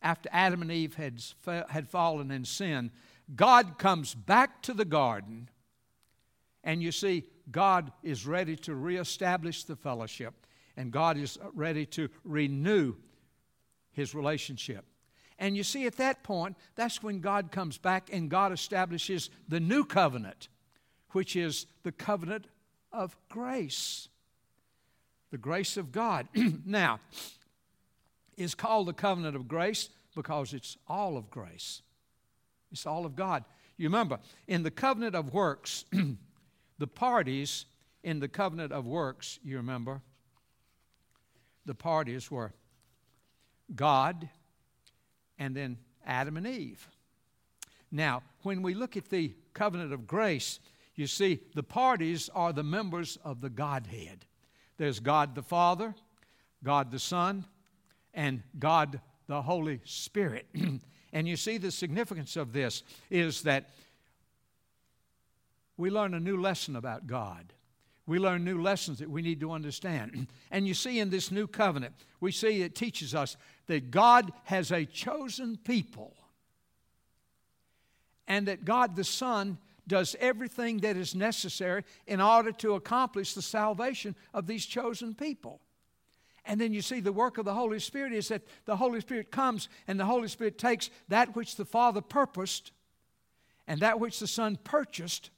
after 0.01 0.29
Adam 0.31 0.61
and 0.61 0.71
Eve 0.71 0.95
had, 0.95 1.21
had 1.69 1.87
fallen 1.87 2.31
in 2.31 2.45
sin, 2.45 2.91
God 3.35 3.77
comes 3.77 4.15
back 4.15 4.61
to 4.63 4.73
the 4.73 4.85
garden, 4.85 5.49
and 6.63 6.81
you 6.81 6.91
see, 6.91 7.25
God 7.51 7.91
is 8.01 8.25
ready 8.25 8.55
to 8.57 8.75
reestablish 8.75 9.63
the 9.63 9.75
fellowship, 9.75 10.33
and 10.75 10.91
God 10.91 11.17
is 11.17 11.37
ready 11.53 11.85
to 11.87 12.09
renew 12.23 12.95
his 13.93 14.13
relationship. 14.13 14.85
And 15.39 15.57
you 15.57 15.63
see, 15.63 15.87
at 15.87 15.97
that 15.97 16.23
point, 16.23 16.57
that's 16.75 17.01
when 17.01 17.19
God 17.19 17.51
comes 17.51 17.77
back 17.77 18.09
and 18.11 18.29
God 18.29 18.51
establishes 18.51 19.29
the 19.47 19.59
new 19.59 19.83
covenant 19.83 20.49
which 21.13 21.35
is 21.35 21.65
the 21.83 21.91
covenant 21.91 22.47
of 22.91 23.15
grace. 23.29 24.09
The 25.31 25.37
grace 25.37 25.77
of 25.77 25.91
God. 25.91 26.27
now, 26.65 26.99
is 28.35 28.55
called 28.55 28.87
the 28.87 28.93
covenant 28.93 29.35
of 29.35 29.47
grace 29.47 29.89
because 30.15 30.53
it's 30.53 30.77
all 30.87 31.17
of 31.17 31.29
grace. 31.29 31.81
It's 32.71 32.85
all 32.85 33.05
of 33.05 33.15
God. 33.15 33.45
You 33.77 33.87
remember, 33.87 34.19
in 34.47 34.63
the 34.63 34.71
covenant 34.71 35.15
of 35.15 35.33
works, 35.33 35.85
the 36.79 36.87
parties 36.87 37.65
in 38.03 38.19
the 38.19 38.27
covenant 38.27 38.71
of 38.71 38.85
works, 38.85 39.39
you 39.43 39.57
remember, 39.57 40.01
the 41.65 41.75
parties 41.75 42.29
were 42.29 42.53
God 43.75 44.29
and 45.37 45.55
then 45.55 45.77
Adam 46.05 46.37
and 46.37 46.47
Eve. 46.47 46.87
Now, 47.91 48.23
when 48.41 48.61
we 48.61 48.73
look 48.73 48.97
at 48.97 49.09
the 49.09 49.33
covenant 49.53 49.93
of 49.93 50.07
grace, 50.07 50.59
you 50.95 51.07
see, 51.07 51.39
the 51.55 51.63
parties 51.63 52.29
are 52.33 52.53
the 52.53 52.63
members 52.63 53.17
of 53.23 53.41
the 53.41 53.49
Godhead. 53.49 54.25
There's 54.77 54.99
God 54.99 55.35
the 55.35 55.43
Father, 55.43 55.95
God 56.63 56.91
the 56.91 56.99
Son, 56.99 57.45
and 58.13 58.43
God 58.57 58.99
the 59.27 59.41
Holy 59.41 59.81
Spirit. 59.85 60.47
and 61.13 61.27
you 61.27 61.35
see, 61.35 61.57
the 61.57 61.71
significance 61.71 62.35
of 62.35 62.53
this 62.53 62.83
is 63.09 63.43
that 63.43 63.69
we 65.77 65.89
learn 65.89 66.13
a 66.13 66.19
new 66.19 66.39
lesson 66.39 66.75
about 66.75 67.07
God. 67.07 67.53
We 68.05 68.19
learn 68.19 68.43
new 68.43 68.61
lessons 68.61 68.99
that 68.99 69.09
we 69.09 69.21
need 69.21 69.39
to 69.39 69.51
understand. 69.51 70.27
And 70.51 70.67
you 70.67 70.75
see, 70.75 70.99
in 70.99 71.09
this 71.09 71.31
new 71.31 71.47
covenant, 71.47 71.95
we 72.19 72.31
see 72.31 72.61
it 72.61 72.75
teaches 72.75 73.15
us 73.15 73.37
that 73.65 73.89
God 73.89 74.31
has 74.43 74.71
a 74.71 74.85
chosen 74.85 75.57
people 75.57 76.13
and 78.27 78.47
that 78.47 78.65
God 78.65 78.95
the 78.95 79.03
Son 79.03 79.57
does 79.87 80.15
everything 80.19 80.77
that 80.79 80.95
is 80.95 81.15
necessary 81.15 81.83
in 82.07 82.21
order 82.21 82.51
to 82.51 82.75
accomplish 82.75 83.33
the 83.33 83.41
salvation 83.41 84.15
of 84.33 84.47
these 84.47 84.65
chosen 84.65 85.15
people. 85.15 85.59
And 86.45 86.59
then 86.59 86.73
you 86.73 86.81
see 86.81 86.99
the 86.99 87.11
work 87.11 87.37
of 87.37 87.45
the 87.45 87.53
Holy 87.53 87.79
Spirit 87.79 88.13
is 88.13 88.27
that 88.27 88.43
the 88.65 88.75
Holy 88.75 89.01
Spirit 89.01 89.31
comes 89.31 89.69
and 89.87 89.99
the 89.99 90.05
Holy 90.05 90.27
Spirit 90.27 90.57
takes 90.57 90.89
that 91.07 91.35
which 91.35 91.55
the 91.55 91.65
Father 91.65 92.01
purposed 92.01 92.71
and 93.65 93.79
that 93.79 93.99
which 93.99 94.19
the 94.19 94.27
Son 94.27 94.57
purchased 94.63 95.29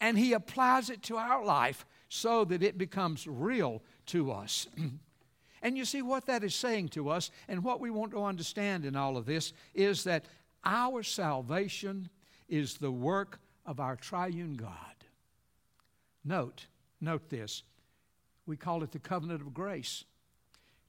and 0.00 0.18
He 0.18 0.32
applies 0.32 0.90
it 0.90 1.02
to 1.04 1.16
our 1.16 1.44
life 1.44 1.86
so 2.08 2.44
that 2.44 2.62
it 2.62 2.78
becomes 2.78 3.26
real 3.26 3.82
to 4.06 4.32
us. 4.32 4.66
and 5.62 5.76
you 5.76 5.84
see 5.84 6.02
what 6.02 6.26
that 6.26 6.44
is 6.44 6.54
saying 6.54 6.88
to 6.90 7.08
us 7.08 7.30
and 7.48 7.64
what 7.64 7.80
we 7.80 7.90
want 7.90 8.12
to 8.12 8.24
understand 8.24 8.84
in 8.84 8.96
all 8.96 9.16
of 9.16 9.26
this 9.26 9.52
is 9.74 10.04
that 10.04 10.24
our 10.64 11.02
salvation 11.02 12.08
is 12.48 12.78
the 12.78 12.90
work 12.90 13.40
of 13.66 13.80
our 13.80 13.96
triune 13.96 14.54
God. 14.54 14.74
Note, 16.24 16.66
note 17.00 17.28
this. 17.28 17.62
We 18.46 18.56
call 18.56 18.82
it 18.82 18.92
the 18.92 18.98
covenant 18.98 19.42
of 19.42 19.52
grace 19.52 20.04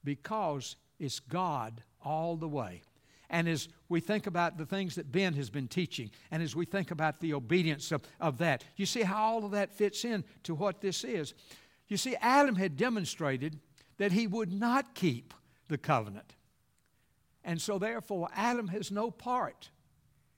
because 0.02 0.76
it's 0.98 1.20
God 1.20 1.82
all 2.02 2.36
the 2.36 2.48
way. 2.48 2.82
And 3.30 3.48
as 3.48 3.68
we 3.88 4.00
think 4.00 4.26
about 4.26 4.58
the 4.58 4.66
things 4.66 4.96
that 4.96 5.10
Ben 5.10 5.34
has 5.34 5.48
been 5.48 5.68
teaching, 5.68 6.10
and 6.30 6.42
as 6.42 6.56
we 6.56 6.66
think 6.66 6.90
about 6.90 7.20
the 7.20 7.32
obedience 7.32 7.92
of, 7.92 8.02
of 8.20 8.38
that, 8.38 8.64
you 8.76 8.84
see 8.84 9.02
how 9.02 9.22
all 9.22 9.44
of 9.44 9.52
that 9.52 9.72
fits 9.72 10.04
in 10.04 10.24
to 10.42 10.54
what 10.54 10.80
this 10.80 11.04
is. 11.04 11.34
You 11.86 11.96
see, 11.96 12.16
Adam 12.16 12.56
had 12.56 12.76
demonstrated 12.76 13.58
that 13.98 14.12
he 14.12 14.26
would 14.26 14.52
not 14.52 14.94
keep 14.94 15.32
the 15.68 15.78
covenant. 15.78 16.34
And 17.44 17.60
so, 17.60 17.78
therefore, 17.78 18.28
Adam 18.34 18.68
has 18.68 18.90
no 18.90 19.10
part 19.10 19.70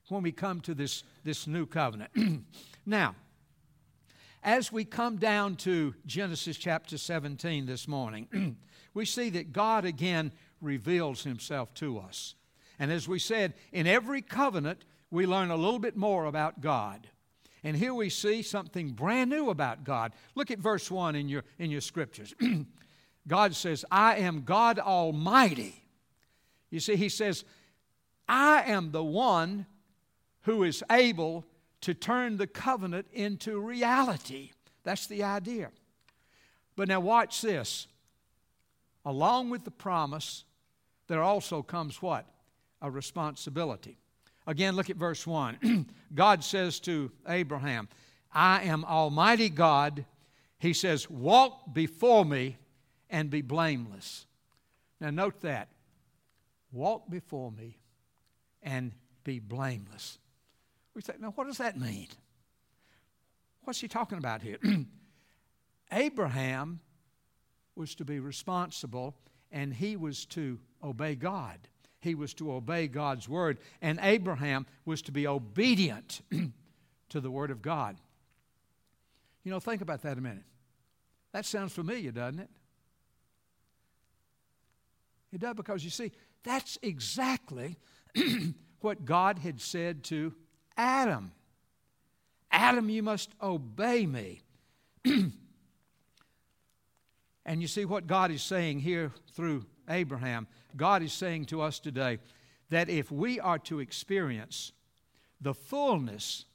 when 0.09 0.21
we 0.21 0.31
come 0.31 0.61
to 0.61 0.75
this, 0.75 1.03
this 1.23 1.47
new 1.47 1.65
covenant. 1.65 2.11
now, 2.85 3.15
as 4.43 4.71
we 4.71 4.85
come 4.85 5.17
down 5.17 5.55
to 5.55 5.95
Genesis 6.05 6.57
chapter 6.57 6.97
17 6.97 7.65
this 7.65 7.87
morning, 7.87 8.57
we 8.93 9.05
see 9.05 9.29
that 9.31 9.51
God 9.51 9.85
again 9.85 10.31
reveals 10.61 11.23
himself 11.23 11.73
to 11.75 11.99
us. 11.99 12.35
And 12.83 12.91
as 12.91 13.07
we 13.07 13.17
said, 13.17 13.53
in 13.71 13.87
every 13.87 14.21
covenant, 14.21 14.83
we 15.09 15.25
learn 15.25 15.51
a 15.51 15.55
little 15.55 15.79
bit 15.79 15.95
more 15.95 16.25
about 16.25 16.59
God. 16.59 17.07
And 17.63 17.77
here 17.77 17.93
we 17.93 18.09
see 18.09 18.41
something 18.41 18.89
brand 18.89 19.29
new 19.29 19.49
about 19.49 19.85
God. 19.85 20.11
Look 20.35 20.51
at 20.51 20.59
verse 20.59 20.91
1 20.91 21.15
in 21.15 21.29
your, 21.29 21.45
in 21.57 21.71
your 21.71 21.79
scriptures. 21.79 22.35
God 23.27 23.55
says, 23.55 23.85
I 23.89 24.17
am 24.17 24.41
God 24.41 24.79
Almighty. 24.79 25.81
You 26.71 26.81
see, 26.81 26.97
He 26.97 27.07
says, 27.07 27.45
I 28.27 28.63
am 28.63 28.91
the 28.91 29.01
one 29.01 29.65
who 30.41 30.63
is 30.63 30.83
able 30.91 31.45
to 31.79 31.93
turn 31.93 32.35
the 32.35 32.47
covenant 32.47 33.07
into 33.13 33.61
reality. 33.61 34.51
That's 34.83 35.07
the 35.07 35.23
idea. 35.23 35.71
But 36.75 36.89
now, 36.89 36.99
watch 36.99 37.41
this. 37.41 37.87
Along 39.05 39.49
with 39.49 39.63
the 39.63 39.71
promise, 39.71 40.43
there 41.07 41.23
also 41.23 41.61
comes 41.61 42.01
what? 42.01 42.25
A 42.83 42.91
responsibility. 42.91 43.97
Again, 44.45 44.75
look 44.75 44.91
at 44.91 44.97
verse 44.97 45.25
1. 45.25 45.87
God 46.13 46.43
says 46.43 46.79
to 46.81 47.11
Abraham, 47.27 47.89
I 48.31 48.63
am 48.63 48.85
Almighty 48.85 49.49
God. 49.49 50.05
He 50.59 50.73
says, 50.73 51.09
Walk 51.09 51.73
before 51.73 52.25
me 52.25 52.57
and 53.09 53.29
be 53.29 53.41
blameless. 53.41 54.27
Now, 54.99 55.09
note 55.09 55.41
that. 55.41 55.69
Walk 56.71 57.09
before 57.09 57.51
me 57.51 57.77
and 58.61 58.93
be 59.23 59.39
blameless. 59.39 60.17
We 60.95 61.01
say, 61.01 61.13
now 61.19 61.31
what 61.35 61.47
does 61.47 61.57
that 61.57 61.79
mean? 61.79 62.07
What's 63.63 63.79
he 63.79 63.87
talking 63.87 64.17
about 64.17 64.41
here? 64.41 64.57
Abraham 65.91 66.79
was 67.75 67.95
to 67.95 68.05
be 68.05 68.19
responsible 68.19 69.15
and 69.51 69.73
he 69.73 69.95
was 69.95 70.25
to 70.27 70.59
obey 70.83 71.15
God. 71.15 71.59
He 72.03 72.15
was 72.15 72.33
to 72.35 72.51
obey 72.51 72.87
God's 72.87 73.29
word. 73.29 73.59
And 73.81 73.97
Abraham 74.01 74.65
was 74.83 75.01
to 75.03 75.13
be 75.13 75.25
obedient 75.25 76.19
to 77.09 77.21
the 77.21 77.31
word 77.31 77.49
of 77.49 77.61
God. 77.61 77.95
You 79.43 79.51
know, 79.51 79.61
think 79.61 79.81
about 79.81 80.01
that 80.01 80.17
a 80.17 80.21
minute. 80.21 80.43
That 81.31 81.45
sounds 81.45 81.71
familiar, 81.71 82.11
doesn't 82.11 82.41
it? 82.41 82.49
It 85.31 85.39
does 85.39 85.55
because 85.55 85.83
you 85.83 85.89
see, 85.89 86.11
that's 86.43 86.77
exactly 86.81 87.77
what 88.81 89.05
God 89.05 89.39
had 89.39 89.61
said 89.61 90.03
to 90.05 90.33
Adam. 90.75 91.31
Adam, 92.51 92.89
you 92.89 93.01
must 93.01 93.31
obey 93.41 94.05
me. 94.05 94.41
and 97.45 97.61
you 97.61 97.67
see 97.67 97.85
what 97.85 98.07
God 98.07 98.29
is 98.29 98.41
saying 98.41 98.81
here 98.81 99.11
through 99.31 99.65
Abraham. 99.89 100.47
God 100.75 101.03
is 101.03 101.13
saying 101.13 101.45
to 101.45 101.61
us 101.61 101.79
today 101.79 102.19
that 102.69 102.89
if 102.89 103.11
we 103.11 103.39
are 103.39 103.59
to 103.59 103.79
experience 103.79 104.71
the 105.41 105.53
fullness 105.53 106.45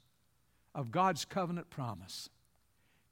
of 0.75 0.91
God's 0.91 1.25
covenant 1.25 1.71
promise, 1.71 2.29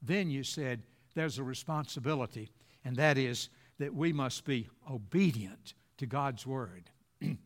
then 0.03 0.31
you 0.31 0.43
said 0.43 0.83
there's 1.15 1.39
a 1.39 1.45
responsibility, 1.45 2.51
and 2.85 2.97
that 2.97 3.19
is 3.19 3.49
that 3.79 3.95
we 3.95 4.13
must 4.13 4.45
be 4.45 4.69
obedient 4.91 5.75
to 5.99 6.07
God's 6.07 6.47
word. 6.47 6.91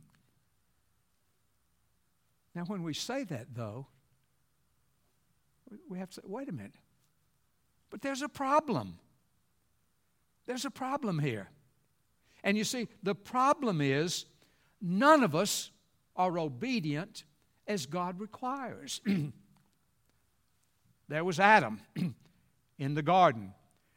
Now, 2.55 2.65
when 2.65 2.83
we 2.83 2.95
say 2.95 3.25
that, 3.25 3.55
though, 3.55 3.87
we 5.89 5.99
have 5.99 6.09
to 6.11 6.15
say, 6.17 6.23
wait 6.25 6.49
a 6.49 6.53
minute. 6.53 6.75
But 7.91 8.03
there's 8.03 8.23
a 8.23 8.29
problem. 8.29 8.99
There's 10.47 10.65
a 10.65 10.71
problem 10.71 11.19
here. 11.19 11.49
And 12.43 12.57
you 12.57 12.65
see, 12.65 12.89
the 13.03 13.15
problem 13.15 13.81
is 13.81 14.27
none 14.81 15.23
of 15.23 15.35
us 15.35 15.71
are 16.17 16.39
obedient 16.39 17.25
as 17.67 17.87
God 17.87 18.21
requires. 18.21 19.01
there 21.09 21.25
was 21.25 21.39
Adam 21.39 21.81
in 22.79 22.95
the 22.95 23.03
garden. 23.03 23.53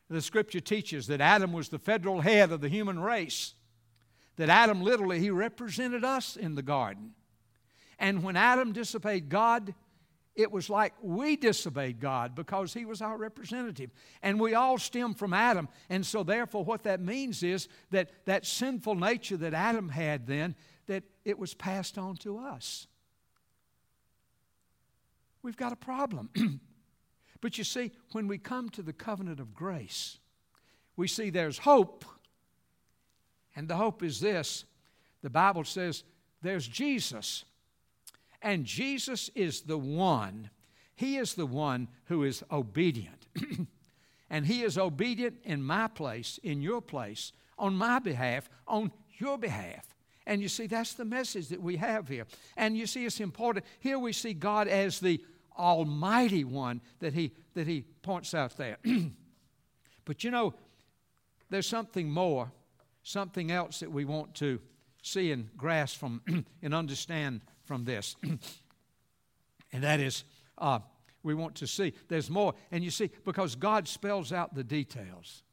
The 0.10 0.22
scripture 0.22 0.60
teaches 0.60 1.08
that 1.08 1.22
Adam 1.22 1.54
was 1.54 1.70
the 1.70 1.80
federal 1.80 2.22
head 2.22 2.52
of 2.52 2.62
the 2.62 2.70
human 2.70 3.00
race. 3.00 3.56
That 4.36 4.50
Adam 4.50 4.82
literally, 4.82 5.20
he 5.20 5.30
represented 5.30 6.04
us 6.04 6.36
in 6.36 6.56
the 6.56 6.62
garden. 6.62 7.14
And 8.00 8.24
when 8.24 8.36
Adam 8.36 8.74
disobeyed 8.74 9.30
God, 9.30 9.74
it 10.36 10.52
was 10.52 10.70
like 10.70 10.94
we 11.02 11.36
disobeyed 11.36 12.00
God 12.00 12.34
because 12.34 12.74
he 12.74 12.86
was 12.86 13.02
our 13.02 13.18
representative. 13.18 13.92
And 14.22 14.40
we 14.40 14.56
all 14.56 14.78
stem 14.78 15.14
from 15.14 15.34
Adam. 15.34 15.70
And 15.90 16.06
so, 16.06 16.24
therefore, 16.24 16.66
what 16.66 16.84
that 16.84 17.00
means 17.00 17.44
is 17.44 17.68
that 17.92 18.10
that 18.26 18.46
sinful 18.46 18.96
nature 18.96 19.38
that 19.38 19.54
Adam 19.54 19.90
had 19.90 20.26
then, 20.26 20.56
that 20.88 21.04
it 21.24 21.38
was 21.38 21.54
passed 21.54 21.98
on 21.98 22.16
to 22.18 22.40
us. 22.40 22.88
We've 25.44 25.58
got 25.58 25.72
a 25.72 25.78
problem. 25.78 26.30
but 27.42 27.58
you 27.58 27.64
see, 27.64 27.92
when 28.14 28.28
we 28.28 28.38
come 28.40 28.70
to 28.70 28.82
the 28.82 28.94
covenant 28.94 29.40
of 29.40 29.54
grace, 29.54 30.18
we 30.96 31.08
see 31.08 31.30
there's 31.30 31.60
hope. 31.60 32.06
And 33.56 33.68
the 33.68 33.76
hope 33.76 34.02
is 34.02 34.20
this 34.20 34.66
the 35.22 35.30
Bible 35.30 35.64
says 35.64 36.04
there's 36.42 36.68
Jesus 36.68 37.46
and 38.44 38.66
Jesus 38.66 39.30
is 39.34 39.62
the 39.62 39.78
one, 39.78 40.50
He 40.96 41.18
is 41.18 41.34
the 41.34 41.46
one 41.46 41.88
who 42.06 42.24
is 42.24 42.44
obedient. 42.52 43.28
and 44.30 44.46
He 44.46 44.62
is 44.64 44.78
obedient 44.78 45.38
in 45.44 45.64
my 45.64 45.88
place, 45.88 46.40
in 46.44 46.62
your 46.62 46.82
place, 46.82 47.32
on 47.58 47.76
my 47.76 48.00
behalf, 48.00 48.50
on 48.68 48.92
your 49.18 49.38
behalf. 49.38 49.88
And 50.28 50.42
you 50.42 50.50
see, 50.50 50.68
that's 50.68 50.94
the 50.94 51.06
message 51.06 51.48
that 51.50 51.62
we 51.62 51.78
have 51.78 52.08
here. 52.08 52.26
And 52.56 52.78
you 52.78 52.86
see, 52.86 53.06
it's 53.06 53.20
important. 53.20 53.66
Here 53.80 53.98
we 53.98 54.14
see 54.14 54.34
God 54.34 54.68
as 54.68 55.00
the 55.00 55.24
Almighty 55.58 56.44
One 56.44 56.82
that 57.00 57.14
He, 57.14 57.32
that 57.54 57.68
he 57.68 57.84
points 58.02 58.34
out 58.34 58.58
there. 58.58 58.78
but 60.06 60.24
you 60.24 60.32
know, 60.32 60.54
there's 61.50 61.68
something 61.68 62.10
more, 62.10 62.52
something 63.04 63.52
else 63.52 63.80
that 63.80 63.92
we 63.92 64.06
want 64.06 64.34
to 64.36 64.60
see 65.02 65.32
and 65.32 65.56
grasp 65.58 66.00
from 66.00 66.22
and 66.62 66.74
understand 66.74 67.42
from 67.66 67.86
this. 67.86 68.16
and 69.72 69.84
that 69.84 70.00
is, 70.00 70.24
uh, 70.58 70.80
we 71.24 71.34
want 71.34 71.56
to 71.56 71.68
see. 71.68 71.94
There's 72.08 72.30
more. 72.30 72.54
And 72.72 72.84
you 72.84 72.92
see, 72.92 73.10
because 73.26 73.56
God 73.56 73.88
spells 73.88 74.32
out 74.34 74.54
the 74.54 74.64
details. 74.64 75.44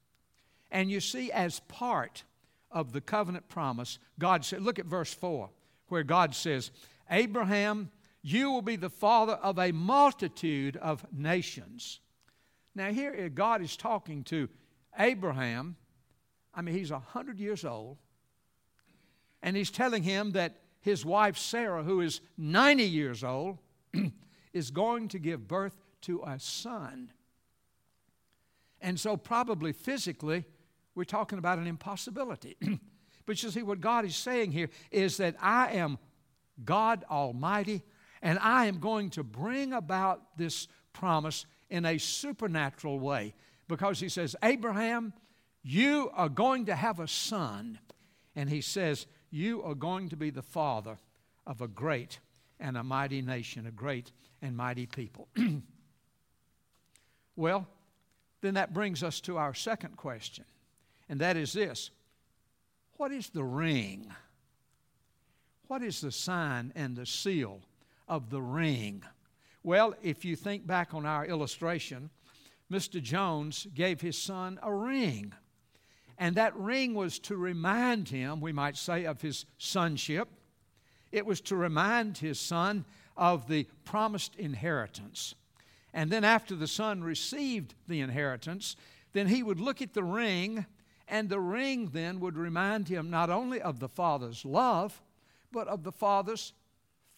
And 0.71 0.90
you 0.90 1.00
see, 1.00 1.33
as 1.33 1.61
part 1.61 2.25
of 2.71 2.93
the 2.93 3.00
covenant 3.00 3.49
promise, 3.49 3.99
God 4.19 4.45
said, 4.45 4.62
look 4.62 4.79
at 4.79 4.87
verse 4.87 5.12
4, 5.12 5.50
where 5.88 6.02
God 6.02 6.35
says, 6.35 6.71
Abraham, 7.11 7.90
you 8.23 8.50
will 8.50 8.62
be 8.62 8.76
the 8.76 8.90
father 8.90 9.35
of 9.35 9.59
a 9.59 9.73
multitude 9.73 10.76
of 10.76 11.05
nations. 11.12 12.00
Now, 12.75 12.93
here 12.93 13.29
God 13.29 13.62
is 13.62 13.76
talking 13.76 14.23
to 14.25 14.49
Abraham. 14.99 15.76
I 16.55 16.62
mean, 16.62 16.75
he's 16.75 16.93
100 16.93 17.38
years 17.38 17.64
old. 17.64 17.99
And 19.43 19.57
he's 19.57 19.71
telling 19.71 20.02
him 20.02 20.33
that 20.33 20.57
his 20.81 21.05
wife 21.05 21.37
Sarah, 21.37 21.83
who 21.83 22.01
is 22.01 22.21
90 22.39 22.85
years 22.85 23.23
old, 23.23 23.59
is 24.53 24.71
going 24.71 25.09
to 25.09 25.19
give 25.19 25.47
birth 25.47 25.77
to 26.03 26.23
a 26.27 26.39
son. 26.39 27.13
And 28.81 28.99
so, 28.99 29.17
probably 29.17 29.73
physically, 29.73 30.45
we're 30.95 31.05
talking 31.05 31.39
about 31.39 31.59
an 31.59 31.67
impossibility. 31.67 32.57
but 33.27 33.43
you 33.43 33.51
see, 33.51 33.63
what 33.63 33.81
God 33.81 34.05
is 34.05 34.17
saying 34.17 34.53
here 34.53 34.71
is 34.91 35.19
that 35.19 35.37
I 35.41 35.73
am 35.73 35.99
God 36.65 37.05
Almighty, 37.11 37.83
and 38.23 38.39
I 38.39 38.67
am 38.67 38.79
going 38.79 39.11
to 39.11 39.23
bring 39.23 39.73
about 39.73 40.37
this 40.37 40.67
promise 40.93 41.45
in 41.69 41.85
a 41.85 41.99
supernatural 41.99 42.99
way. 42.99 43.35
Because 43.69 44.01
He 44.01 44.09
says, 44.09 44.35
Abraham, 44.43 45.13
you 45.63 46.11
are 46.15 46.29
going 46.29 46.67
to 46.67 46.75
have 46.75 47.01
a 47.01 47.09
son. 47.09 47.79
And 48.35 48.49
He 48.49 48.63
says, 48.63 49.07
You 49.31 49.63
are 49.63 49.75
going 49.75 50.09
to 50.09 50.17
be 50.17 50.31
the 50.31 50.43
father 50.43 50.99
of 51.47 51.61
a 51.61 51.69
great 51.69 52.19
and 52.59 52.77
a 52.77 52.83
mighty 52.83 53.23
nation, 53.23 53.67
a 53.67 53.71
great 53.71 54.13
and 54.43 54.57
mighty 54.57 54.87
people. 54.87 55.29
well, 57.37 57.67
then 58.41 58.55
that 58.55 58.75
brings 58.75 59.03
us 59.03 59.21
to 59.23 59.37
our 59.37 59.55
second 59.55 59.97
question, 59.97 60.45
and 61.09 61.21
that 61.21 61.37
is 61.37 61.53
this 61.53 61.91
What 62.97 63.13
is 63.13 63.31
the 63.31 63.45
ring? 63.45 64.13
What 65.69 65.83
is 65.83 66.01
the 66.01 66.11
sign 66.11 66.73
and 66.75 66.97
the 66.97 67.07
seal 67.07 67.61
of 68.09 68.29
the 68.31 68.43
ring? 68.43 69.05
Well, 69.63 69.95
if 70.03 70.25
you 70.25 70.35
think 70.35 70.67
back 70.67 70.95
on 70.95 71.07
our 71.07 71.25
illustration, 71.25 72.11
Mr. 72.73 73.01
Jones 73.01 73.69
gave 73.73 74.01
his 74.01 74.19
son 74.19 74.59
a 74.63 74.73
ring. 74.73 75.33
And 76.21 76.37
that 76.37 76.55
ring 76.55 76.95
was 76.95 77.19
to 77.21 77.37
remind 77.37 78.11
him, 78.11 78.43
we 78.43 78.53
might 78.53 78.77
say, 78.77 79.07
of 79.07 79.23
his 79.23 79.47
sonship. 79.57 80.29
It 81.11 81.25
was 81.25 81.41
to 81.43 81.57
remind 81.57 82.19
his 82.19 82.39
son 82.39 82.85
of 83.17 83.49
the 83.49 83.67
promised 83.87 84.37
inheritance. 84.37 85.35
And 85.95 86.11
then, 86.11 86.23
after 86.23 86.55
the 86.55 86.69
son 86.69 87.03
received 87.03 87.75
the 87.89 88.00
inheritance, 88.00 88.77
then 89.15 89.29
he 89.29 89.43
would 89.43 89.61
look 89.61 89.81
at 89.81 89.95
the 89.95 90.05
ring, 90.05 90.67
and 91.09 91.31
the 91.31 91.41
ring 91.41 91.89
then 91.89 92.21
would 92.21 92.37
remind 92.37 92.87
him 92.87 93.09
not 93.09 93.31
only 93.31 93.61
of 93.61 93.81
the 93.81 93.89
father's 93.89 94.45
love, 94.45 95.03
but 95.50 95.69
of 95.69 95.83
the 95.83 95.91
father's 95.91 96.53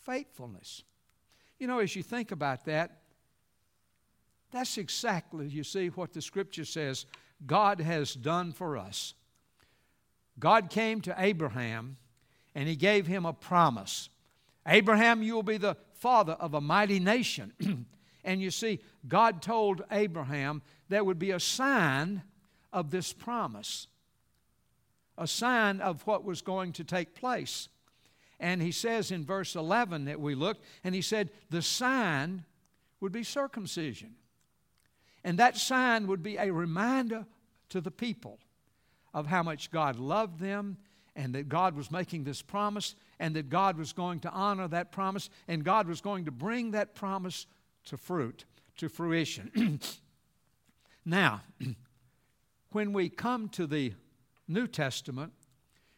faithfulness. 0.00 0.84
You 1.58 1.66
know, 1.66 1.80
as 1.80 1.94
you 1.96 2.04
think 2.04 2.30
about 2.30 2.64
that, 2.66 3.02
that's 4.52 4.78
exactly, 4.78 5.48
you 5.48 5.64
see, 5.64 5.88
what 5.88 6.12
the 6.12 6.22
scripture 6.22 6.64
says 6.64 7.04
God 7.46 7.80
has 7.80 8.14
done 8.14 8.52
for 8.52 8.76
us. 8.76 9.14
God 10.38 10.70
came 10.70 11.00
to 11.02 11.14
Abraham 11.18 11.96
and 12.54 12.68
he 12.68 12.76
gave 12.76 13.06
him 13.06 13.24
a 13.24 13.32
promise 13.32 14.08
Abraham, 14.66 15.22
you 15.22 15.34
will 15.34 15.42
be 15.42 15.56
the 15.56 15.76
father 15.94 16.34
of 16.34 16.54
a 16.54 16.60
mighty 16.60 17.00
nation. 17.00 17.52
and 18.24 18.40
you 18.40 18.50
see, 18.50 18.80
God 19.08 19.42
told 19.42 19.82
Abraham 19.90 20.62
there 20.88 21.04
would 21.04 21.18
be 21.18 21.32
a 21.32 21.40
sign 21.40 22.22
of 22.72 22.90
this 22.90 23.12
promise, 23.12 23.88
a 25.18 25.26
sign 25.26 25.80
of 25.80 26.06
what 26.06 26.24
was 26.24 26.42
going 26.42 26.72
to 26.74 26.84
take 26.84 27.14
place. 27.14 27.68
And 28.38 28.62
he 28.62 28.72
says 28.72 29.10
in 29.10 29.24
verse 29.24 29.54
11 29.54 30.06
that 30.06 30.20
we 30.20 30.34
looked, 30.34 30.64
and 30.84 30.94
he 30.94 31.02
said, 31.02 31.30
the 31.50 31.62
sign 31.62 32.44
would 33.00 33.12
be 33.12 33.22
circumcision. 33.22 34.14
And 35.24 35.38
that 35.38 35.56
sign 35.56 36.06
would 36.06 36.22
be 36.22 36.36
a 36.36 36.52
reminder 36.52 37.26
to 37.68 37.80
the 37.80 37.90
people 37.90 38.38
of 39.14 39.26
how 39.26 39.42
much 39.42 39.70
God 39.70 39.98
loved 39.98 40.40
them 40.40 40.78
and 41.14 41.34
that 41.34 41.48
God 41.48 41.76
was 41.76 41.90
making 41.90 42.24
this 42.24 42.42
promise 42.42 42.94
and 43.18 43.36
that 43.36 43.50
God 43.50 43.76
was 43.76 43.92
going 43.92 44.20
to 44.20 44.30
honor 44.30 44.68
that 44.68 44.92
promise 44.92 45.28
and 45.46 45.64
God 45.64 45.86
was 45.86 46.00
going 46.00 46.24
to 46.24 46.30
bring 46.30 46.72
that 46.72 46.94
promise 46.94 47.46
to 47.86 47.96
fruit, 47.96 48.44
to 48.78 48.88
fruition. 48.88 49.80
now, 51.04 51.42
when 52.72 52.92
we 52.92 53.08
come 53.08 53.48
to 53.50 53.66
the 53.66 53.92
New 54.48 54.66
Testament, 54.66 55.32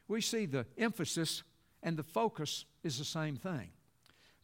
we 0.09 0.21
see 0.21 0.47
the 0.47 0.67
emphasis 0.77 1.43
and 1.83 1.97
the 1.97 2.03
focus 2.03 2.65
is 2.83 2.99
the 2.99 3.05
same 3.05 3.37
thing. 3.37 3.71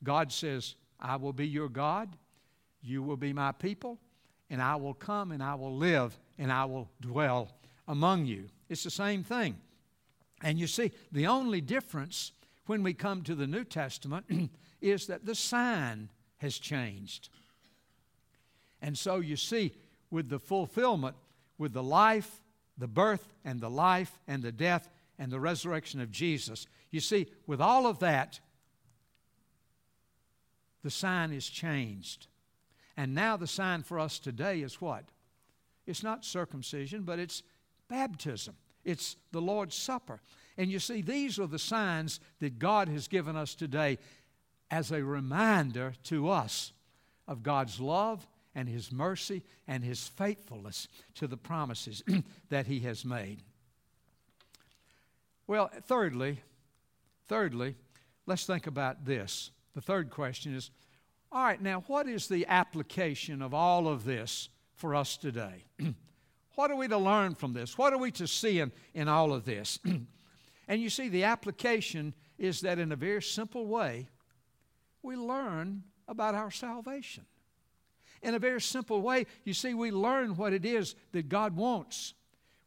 God 0.03 0.33
says, 0.33 0.75
I 0.99 1.17
will 1.17 1.33
be 1.33 1.47
your 1.47 1.69
God, 1.69 2.17
you 2.83 3.03
will 3.03 3.17
be 3.17 3.33
my 3.33 3.53
people, 3.53 3.99
and 4.51 4.61
I 4.61 4.77
will 4.77 4.95
come 4.95 5.31
and 5.31 5.43
I 5.43 5.55
will 5.55 5.75
live 5.75 6.19
and 6.39 6.53
I 6.53 6.65
will 6.65 6.91
dwell 7.01 7.49
among 7.87 8.27
you. 8.27 8.47
It's 8.69 8.85
the 8.85 8.91
same 8.91 9.23
thing. 9.23 9.57
And 10.43 10.59
you 10.59 10.67
see, 10.67 10.93
the 11.13 11.27
only 11.27 11.61
difference 11.61 12.33
when 12.67 12.83
we 12.83 12.95
come 12.95 13.23
to 13.23 13.35
the 13.35 13.47
New 13.47 13.65
Testament 13.65 14.51
is 14.81 15.07
that 15.07 15.25
the 15.25 15.35
sign 15.35 16.09
has 16.39 16.59
changed. 16.59 17.29
And 18.83 18.97
so 18.97 19.17
you 19.17 19.37
see, 19.37 19.75
with 20.11 20.29
the 20.29 20.39
fulfillment, 20.39 21.17
with 21.59 21.73
the 21.73 21.83
life, 21.83 22.41
the 22.79 22.89
birth, 22.89 23.35
and 23.45 23.61
the 23.61 23.71
life, 23.71 24.19
and 24.27 24.43
the 24.43 24.53
death, 24.53 24.89
and 25.19 25.31
the 25.31 25.41
resurrection 25.41 26.01
of 26.01 26.11
Jesus, 26.11 26.67
you 26.91 27.01
see, 27.01 27.27
with 27.47 27.61
all 27.61 27.87
of 27.87 27.99
that, 27.99 28.41
the 30.83 30.91
sign 30.91 31.33
is 31.33 31.49
changed. 31.49 32.27
And 33.01 33.15
now 33.15 33.39
the 33.39 33.47
sign 33.47 33.83
for 33.83 33.99
us 33.99 34.19
today 34.19 34.61
is 34.61 34.79
what? 34.79 35.05
It's 35.87 36.03
not 36.03 36.23
circumcision, 36.23 37.05
but 37.05 37.19
it's 37.19 37.43
baptism. 37.89 38.57
It's 38.85 39.17
the 39.33 39.41
Lord's 39.41 39.75
Supper. 39.75 40.21
And 40.59 40.71
you 40.71 40.79
see, 40.79 41.01
these 41.01 41.39
are 41.39 41.47
the 41.47 41.59
signs 41.59 42.21
that 42.41 42.59
God 42.59 42.91
has 42.91 43.09
given 43.09 43.37
us 43.37 43.55
today 43.55 43.97
as 44.71 44.93
a 44.93 45.03
reminder 45.03 45.95
to 46.05 46.29
us 46.29 46.75
of 47.27 47.43
God's 47.43 47.81
love 47.81 48.29
and 48.55 48.69
His 48.69 48.93
mercy 48.93 49.45
and 49.67 49.83
His 49.83 50.07
faithfulness 50.07 50.87
to 51.15 51.27
the 51.27 51.39
promises 51.39 52.03
that 52.51 52.67
He 52.67 52.81
has 52.81 53.03
made. 53.03 53.41
Well, 55.47 55.71
thirdly, 55.87 56.41
thirdly, 57.29 57.77
let's 58.27 58.45
think 58.45 58.67
about 58.67 59.07
this. 59.07 59.53
The 59.75 59.81
third 59.81 60.11
question 60.11 60.55
is 60.55 60.71
all 61.33 61.45
right, 61.45 61.63
now, 61.63 61.85
what 61.87 62.09
is 62.09 62.27
the 62.27 62.47
application 62.47 63.41
of 63.41 63.55
all 63.55 63.87
of 63.87 64.05
this 64.05 64.49
for 64.75 64.95
us 64.95 65.17
today? 65.17 65.65
What 66.57 66.71
are 66.71 66.77
we 66.77 66.89
to 66.89 66.99
learn 66.99 67.37
from 67.37 67.55
this? 67.55 67.79
What 67.79 67.95
are 67.95 67.99
we 67.99 68.11
to 68.11 68.27
see 68.27 68.61
in, 68.61 68.71
in 68.93 69.09
all 69.09 69.33
of 69.33 69.47
this? 69.47 69.79
and 70.69 70.83
you 70.83 70.91
see, 70.91 71.09
the 71.09 71.25
application 71.25 72.13
is 72.37 72.61
that 72.61 72.79
in 72.79 72.93
a 72.93 72.97
very 72.97 73.23
simple 73.23 73.67
way, 73.67 74.09
we 75.03 75.17
learn 75.17 75.85
about 76.07 76.35
our 76.35 76.51
salvation. 76.51 77.25
In 78.21 78.35
a 78.35 78.39
very 78.39 78.61
simple 78.61 79.01
way, 79.01 79.25
you 79.45 79.55
see, 79.55 79.73
we 79.73 79.91
learn 79.91 80.37
what 80.37 80.53
it 80.53 80.67
is 80.67 80.97
that 81.13 81.31
God 81.31 81.57
wants. 81.57 82.13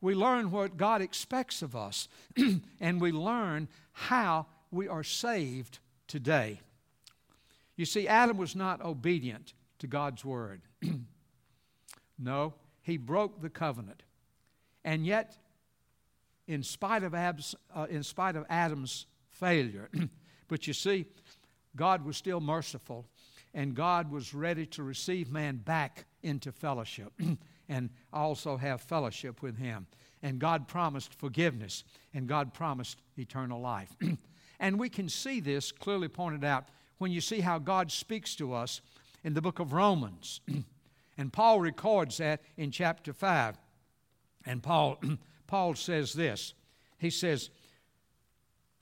We 0.02 0.15
learn 0.15 0.49
what 0.49 0.76
God 0.76 1.02
expects 1.04 1.62
of 1.62 1.76
us. 1.76 2.08
and 2.80 2.99
we 2.99 3.12
learn 3.12 3.67
how 3.91 4.47
we 4.71 4.88
are 4.88 5.04
saved 5.04 5.78
today. 6.08 6.62
You 7.76 7.86
see, 7.86 8.08
Adam 8.08 8.38
was 8.38 8.56
not 8.56 8.84
obedient 8.84 9.54
to 9.80 9.88
God's 9.88 10.24
word. 10.24 10.62
no, 12.20 12.54
he 12.82 12.98
broke 12.98 13.42
the 13.42 13.50
covenant. 13.50 14.04
And 14.86 15.06
yet, 15.06 15.38
in 16.48 16.62
spite 16.64 17.04
of, 17.04 17.14
Abs, 17.16 17.56
uh, 17.74 17.88
in 17.90 18.04
spite 18.04 18.36
of 18.36 18.46
Adam's 18.50 19.08
failure, 19.30 19.90
but 20.48 20.68
you 20.68 20.74
see, 20.74 21.06
God 21.76 22.06
was 22.06 22.18
still 22.18 22.40
merciful, 22.40 23.08
and 23.54 23.74
God 23.74 24.12
was 24.12 24.34
ready 24.34 24.66
to 24.68 24.84
receive 24.84 25.32
man 25.32 25.58
back 25.58 26.06
into 26.22 26.52
fellowship 26.52 27.12
and 27.70 27.90
also 28.12 28.58
have 28.58 28.82
fellowship 28.82 29.42
with 29.42 29.58
him. 29.58 29.88
And 30.22 30.40
God 30.40 30.68
promised 30.68 31.14
forgiveness, 31.14 31.84
and 32.14 32.28
God 32.28 32.54
promised 32.54 33.02
eternal 33.18 33.60
life. 33.60 33.96
and 34.60 34.80
we 34.80 34.90
can 34.90 35.10
see 35.10 35.40
this 35.40 35.72
clearly 35.72 36.08
pointed 36.08 36.44
out 36.44 36.66
when 37.04 37.12
you 37.12 37.20
see 37.20 37.42
how 37.42 37.60
God 37.60 37.92
speaks 37.92 38.34
to 38.38 38.54
us 38.54 38.80
in 39.26 39.34
the 39.34 39.42
book 39.42 39.60
of 39.60 39.74
Romans. 39.74 40.39
And 41.16 41.32
Paul 41.32 41.60
records 41.60 42.18
that 42.18 42.42
in 42.58 42.72
chapter 42.72 43.13
5. 43.13 43.56
And 44.48 44.63
Paul, 44.63 45.00
Paul 45.48 45.76
says 45.76 46.13
this 46.13 46.56
He 46.98 47.12
says, 47.12 47.52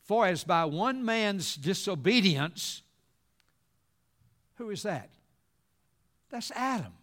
For 0.04 0.26
as 0.26 0.46
by 0.46 0.64
one 0.64 1.04
man's 1.04 1.58
disobedience, 1.58 2.84
who 4.56 4.70
is 4.70 4.84
that? 4.84 5.10
That's 6.30 6.52
Adam. 6.52 6.94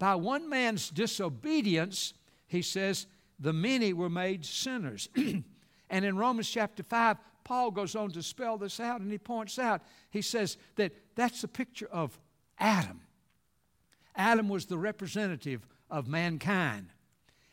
By 0.00 0.16
one 0.16 0.48
man's 0.48 0.90
disobedience, 0.90 2.14
he 2.48 2.62
says, 2.62 3.06
the 3.38 3.52
many 3.52 3.92
were 3.92 4.10
made 4.10 4.44
sinners. 4.44 5.08
and 5.16 6.04
in 6.04 6.16
Romans 6.16 6.50
chapter 6.50 6.82
5, 6.82 7.16
Paul 7.48 7.70
goes 7.70 7.96
on 7.96 8.10
to 8.10 8.22
spell 8.22 8.58
this 8.58 8.78
out 8.78 9.00
and 9.00 9.10
he 9.10 9.16
points 9.16 9.58
out, 9.58 9.80
he 10.10 10.20
says 10.20 10.58
that 10.76 10.92
that's 11.14 11.42
a 11.44 11.48
picture 11.48 11.88
of 11.90 12.20
Adam. 12.58 13.00
Adam 14.14 14.50
was 14.50 14.66
the 14.66 14.76
representative 14.76 15.66
of 15.90 16.06
mankind. 16.08 16.90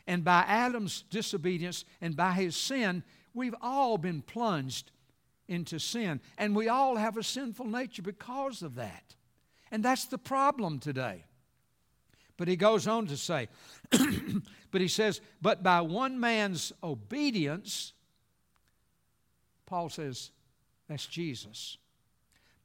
And 0.06 0.22
by 0.22 0.44
Adam's 0.46 1.02
disobedience 1.08 1.86
and 2.02 2.14
by 2.14 2.32
his 2.32 2.54
sin, 2.56 3.04
we've 3.32 3.54
all 3.62 3.96
been 3.96 4.20
plunged 4.20 4.92
into 5.48 5.78
sin. 5.78 6.20
And 6.36 6.54
we 6.54 6.68
all 6.68 6.96
have 6.96 7.16
a 7.16 7.22
sinful 7.22 7.64
nature 7.64 8.02
because 8.02 8.60
of 8.60 8.74
that. 8.74 9.14
And 9.70 9.82
that's 9.82 10.04
the 10.04 10.18
problem 10.18 10.78
today. 10.78 11.24
But 12.36 12.48
he 12.48 12.56
goes 12.56 12.86
on 12.86 13.06
to 13.06 13.16
say, 13.16 13.48
but 14.70 14.82
he 14.82 14.88
says, 14.88 15.22
but 15.40 15.62
by 15.62 15.80
one 15.80 16.20
man's 16.20 16.70
obedience, 16.84 17.94
Paul 19.66 19.88
says, 19.88 20.30
that's 20.88 21.06
Jesus. 21.06 21.78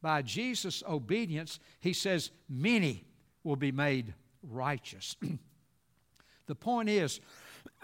By 0.02 0.22
Jesus' 0.22 0.84
obedience, 0.88 1.60
he 1.80 1.94
says, 1.94 2.32
many 2.50 3.04
will 3.44 3.56
be 3.56 3.72
made 3.72 4.14
righteous. 4.44 5.16
the 6.48 6.56
point 6.56 6.90
is, 6.90 7.20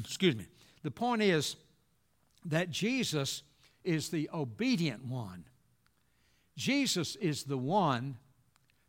excuse 0.00 0.36
me, 0.36 0.46
the 0.82 0.90
point 0.90 1.22
is 1.22 1.56
that 2.46 2.70
Jesus 2.70 3.42
is 3.84 4.08
the 4.10 4.28
obedient 4.32 5.04
one. 5.04 5.44
Jesus 6.56 7.16
is 7.16 7.44
the 7.44 7.58
one 7.58 8.16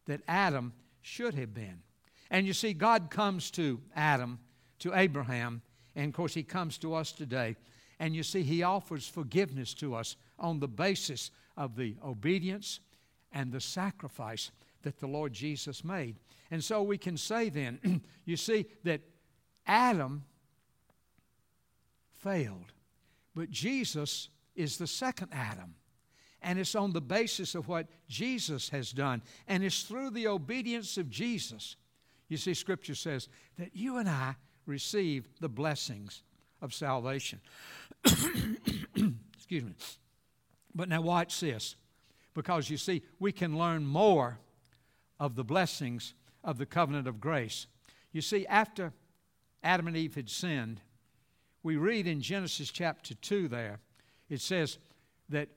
that 0.05 0.21
Adam 0.27 0.73
should 1.01 1.33
have 1.35 1.53
been. 1.53 1.81
And 2.29 2.47
you 2.47 2.53
see, 2.53 2.73
God 2.73 3.09
comes 3.09 3.51
to 3.51 3.81
Adam, 3.95 4.39
to 4.79 4.93
Abraham, 4.93 5.61
and 5.95 6.07
of 6.07 6.13
course, 6.13 6.33
He 6.33 6.43
comes 6.43 6.77
to 6.79 6.93
us 6.93 7.11
today. 7.11 7.55
And 8.01 8.15
you 8.15 8.23
see, 8.23 8.41
He 8.41 8.63
offers 8.63 9.07
forgiveness 9.07 9.75
to 9.75 9.93
us 9.93 10.15
on 10.39 10.59
the 10.59 10.67
basis 10.67 11.29
of 11.55 11.75
the 11.75 11.95
obedience 12.03 12.79
and 13.31 13.51
the 13.51 13.61
sacrifice 13.61 14.49
that 14.81 14.99
the 14.99 15.05
Lord 15.05 15.33
Jesus 15.33 15.83
made. 15.83 16.15
And 16.49 16.63
so 16.63 16.81
we 16.81 16.97
can 16.97 17.15
say 17.15 17.49
then, 17.49 18.01
you 18.25 18.37
see, 18.37 18.65
that 18.85 19.01
Adam 19.67 20.23
failed, 22.09 22.73
but 23.35 23.51
Jesus 23.51 24.29
is 24.55 24.77
the 24.77 24.87
second 24.87 25.29
Adam. 25.31 25.75
And 26.41 26.57
it's 26.57 26.73
on 26.73 26.93
the 26.93 27.01
basis 27.01 27.53
of 27.53 27.67
what 27.67 27.85
Jesus 28.09 28.69
has 28.69 28.91
done. 28.91 29.21
And 29.47 29.63
it's 29.63 29.83
through 29.83 30.09
the 30.09 30.25
obedience 30.25 30.97
of 30.97 31.07
Jesus. 31.07 31.75
You 32.29 32.37
see, 32.37 32.55
Scripture 32.55 32.95
says 32.95 33.29
that 33.59 33.75
you 33.75 33.97
and 33.97 34.09
I 34.09 34.37
receive 34.65 35.29
the 35.39 35.49
blessings 35.49 36.23
of 36.61 36.73
salvation. 36.73 37.39
Excuse 38.05 39.63
me. 39.63 39.73
But 40.73 40.89
now, 40.89 41.01
watch 41.01 41.39
this. 41.39 41.75
Because 42.33 42.69
you 42.69 42.77
see, 42.77 43.03
we 43.19 43.31
can 43.31 43.57
learn 43.57 43.85
more 43.85 44.39
of 45.19 45.35
the 45.35 45.43
blessings 45.43 46.13
of 46.43 46.57
the 46.57 46.65
covenant 46.65 47.07
of 47.07 47.19
grace. 47.19 47.67
You 48.11 48.21
see, 48.21 48.47
after 48.47 48.93
Adam 49.63 49.87
and 49.87 49.97
Eve 49.97 50.15
had 50.15 50.29
sinned, 50.29 50.81
we 51.63 51.75
read 51.75 52.07
in 52.07 52.21
Genesis 52.21 52.71
chapter 52.71 53.13
2 53.13 53.47
there, 53.47 53.79
it 54.29 54.41
says 54.41 54.77
that 55.29 55.49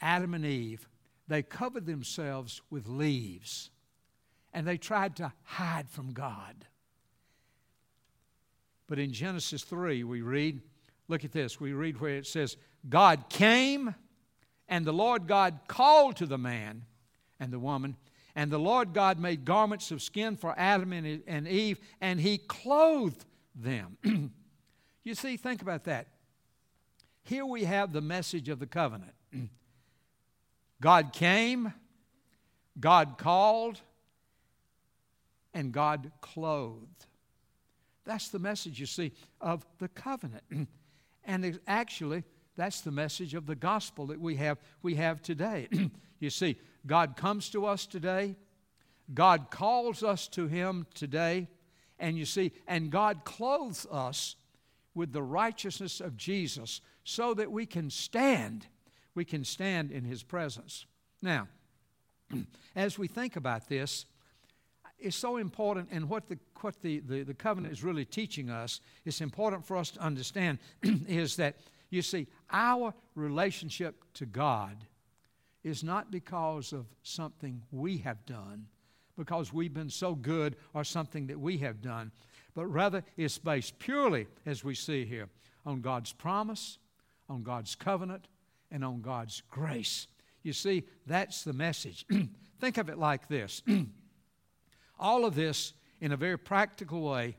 Adam 0.00 0.34
and 0.34 0.44
Eve, 0.44 0.88
they 1.26 1.42
covered 1.42 1.86
themselves 1.86 2.62
with 2.70 2.86
leaves 2.86 3.70
and 4.52 4.66
they 4.66 4.76
tried 4.76 5.16
to 5.16 5.32
hide 5.42 5.88
from 5.88 6.12
God. 6.12 6.66
But 8.86 8.98
in 8.98 9.12
Genesis 9.12 9.64
3, 9.64 10.04
we 10.04 10.22
read, 10.22 10.62
look 11.08 11.24
at 11.24 11.32
this, 11.32 11.58
we 11.58 11.72
read 11.72 12.00
where 12.00 12.16
it 12.16 12.26
says, 12.26 12.56
God 12.88 13.28
came 13.28 13.94
and 14.68 14.84
the 14.84 14.92
Lord 14.92 15.26
God 15.26 15.60
called 15.66 16.16
to 16.16 16.26
the 16.26 16.38
man 16.38 16.84
and 17.40 17.52
the 17.52 17.58
woman 17.58 17.96
and 18.38 18.52
the 18.52 18.58
Lord 18.58 18.92
God 18.92 19.18
made 19.18 19.44
garments 19.44 19.90
of 19.90 20.00
skin 20.00 20.36
for 20.36 20.54
Adam 20.56 20.92
and 20.92 21.48
Eve, 21.48 21.80
and 22.00 22.20
he 22.20 22.38
clothed 22.38 23.24
them. 23.52 23.96
you 25.02 25.16
see, 25.16 25.36
think 25.36 25.60
about 25.60 25.82
that. 25.86 26.06
Here 27.24 27.44
we 27.44 27.64
have 27.64 27.92
the 27.92 28.00
message 28.00 28.48
of 28.48 28.60
the 28.60 28.66
covenant 28.68 29.10
God 30.80 31.12
came, 31.12 31.74
God 32.78 33.18
called, 33.18 33.80
and 35.52 35.72
God 35.72 36.12
clothed. 36.20 37.06
That's 38.04 38.28
the 38.28 38.38
message, 38.38 38.78
you 38.78 38.86
see, 38.86 39.10
of 39.40 39.66
the 39.80 39.88
covenant. 39.88 40.44
and 41.28 41.60
actually, 41.66 42.24
that's 42.56 42.80
the 42.80 42.90
message 42.90 43.34
of 43.34 43.46
the 43.46 43.54
gospel 43.54 44.06
that 44.06 44.18
we 44.18 44.36
have, 44.36 44.58
we 44.82 44.94
have 44.94 45.20
today. 45.20 45.68
you 46.18 46.30
see, 46.30 46.56
God 46.86 47.16
comes 47.16 47.50
to 47.50 47.66
us 47.66 47.86
today. 47.86 48.34
God 49.12 49.50
calls 49.50 50.02
us 50.02 50.26
to 50.28 50.48
Him 50.48 50.86
today. 50.94 51.48
And 51.98 52.16
you 52.16 52.24
see, 52.24 52.52
and 52.66 52.90
God 52.90 53.24
clothes 53.24 53.86
us 53.92 54.36
with 54.94 55.12
the 55.12 55.22
righteousness 55.22 56.00
of 56.00 56.16
Jesus 56.16 56.80
so 57.04 57.34
that 57.34 57.52
we 57.52 57.66
can 57.66 57.90
stand. 57.90 58.66
We 59.14 59.26
can 59.26 59.44
stand 59.44 59.92
in 59.92 60.04
His 60.04 60.22
presence. 60.22 60.86
Now, 61.20 61.48
as 62.74 62.98
we 62.98 63.06
think 63.06 63.36
about 63.36 63.68
this, 63.68 64.06
it's 64.98 65.16
so 65.16 65.36
important, 65.36 65.88
and 65.90 66.08
what 66.08 66.28
the 66.28 66.38
what 66.60 66.80
the, 66.82 67.00
the, 67.00 67.22
the 67.22 67.34
covenant 67.34 67.72
is 67.72 67.84
really 67.84 68.04
teaching 68.04 68.50
us, 68.50 68.80
it's 69.04 69.20
important 69.20 69.64
for 69.64 69.76
us 69.76 69.90
to 69.92 70.00
understand 70.00 70.58
is 70.82 71.36
that 71.36 71.56
you 71.90 72.02
see, 72.02 72.26
our 72.50 72.92
relationship 73.14 74.02
to 74.14 74.26
God 74.26 74.76
is 75.64 75.82
not 75.82 76.10
because 76.10 76.72
of 76.72 76.86
something 77.02 77.62
we 77.70 77.98
have 77.98 78.24
done, 78.26 78.66
because 79.16 79.52
we've 79.52 79.74
been 79.74 79.90
so 79.90 80.14
good 80.14 80.56
or 80.74 80.84
something 80.84 81.26
that 81.28 81.38
we 81.38 81.58
have 81.58 81.80
done, 81.80 82.12
but 82.54 82.66
rather 82.66 83.04
it's 83.16 83.38
based 83.38 83.78
purely, 83.78 84.26
as 84.46 84.64
we 84.64 84.74
see 84.74 85.04
here, 85.04 85.28
on 85.64 85.80
God's 85.80 86.12
promise, 86.12 86.78
on 87.28 87.42
God's 87.42 87.74
covenant, 87.74 88.26
and 88.70 88.84
on 88.84 89.00
God's 89.00 89.42
grace. 89.50 90.06
You 90.42 90.52
see, 90.52 90.84
that's 91.06 91.42
the 91.42 91.52
message. 91.52 92.06
Think 92.60 92.78
of 92.78 92.88
it 92.88 92.98
like 92.98 93.28
this 93.28 93.62
all 94.98 95.24
of 95.24 95.34
this, 95.34 95.72
in 96.00 96.12
a 96.12 96.16
very 96.16 96.38
practical 96.38 97.02
way, 97.02 97.36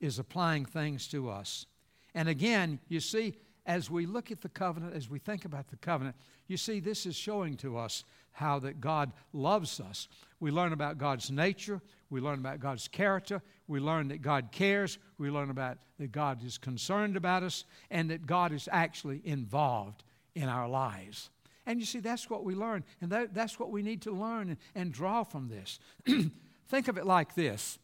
is 0.00 0.18
applying 0.18 0.64
things 0.64 1.08
to 1.08 1.28
us. 1.28 1.66
And 2.14 2.28
again, 2.28 2.78
you 2.88 3.00
see, 3.00 3.36
as 3.66 3.90
we 3.90 4.06
look 4.06 4.30
at 4.30 4.40
the 4.40 4.48
covenant, 4.48 4.94
as 4.94 5.10
we 5.10 5.18
think 5.18 5.44
about 5.44 5.68
the 5.68 5.76
covenant, 5.76 6.16
you 6.46 6.56
see, 6.56 6.80
this 6.80 7.04
is 7.04 7.14
showing 7.14 7.56
to 7.58 7.76
us 7.76 8.04
how 8.32 8.58
that 8.60 8.80
God 8.80 9.12
loves 9.32 9.78
us. 9.80 10.08
We 10.40 10.50
learn 10.50 10.72
about 10.72 10.96
God's 10.96 11.30
nature, 11.30 11.82
we 12.08 12.20
learn 12.20 12.38
about 12.38 12.60
God's 12.60 12.88
character, 12.88 13.42
we 13.66 13.80
learn 13.80 14.08
that 14.08 14.22
God 14.22 14.52
cares, 14.52 14.98
we 15.18 15.30
learn 15.30 15.50
about 15.50 15.78
that 15.98 16.12
God 16.12 16.42
is 16.44 16.56
concerned 16.56 17.16
about 17.16 17.42
us, 17.42 17.64
and 17.90 18.10
that 18.10 18.26
God 18.26 18.52
is 18.52 18.68
actually 18.72 19.20
involved 19.24 20.04
in 20.34 20.48
our 20.48 20.68
lives. 20.68 21.30
And 21.66 21.78
you 21.80 21.84
see, 21.84 22.00
that's 22.00 22.30
what 22.30 22.44
we 22.44 22.54
learn, 22.54 22.84
and 23.02 23.10
that, 23.12 23.34
that's 23.34 23.58
what 23.58 23.70
we 23.70 23.82
need 23.82 24.00
to 24.02 24.12
learn 24.12 24.48
and, 24.48 24.58
and 24.74 24.92
draw 24.92 25.24
from 25.24 25.48
this. 25.48 25.78
Think 26.68 26.88
of 26.88 26.98
it 26.98 27.06
like 27.06 27.34
this 27.34 27.78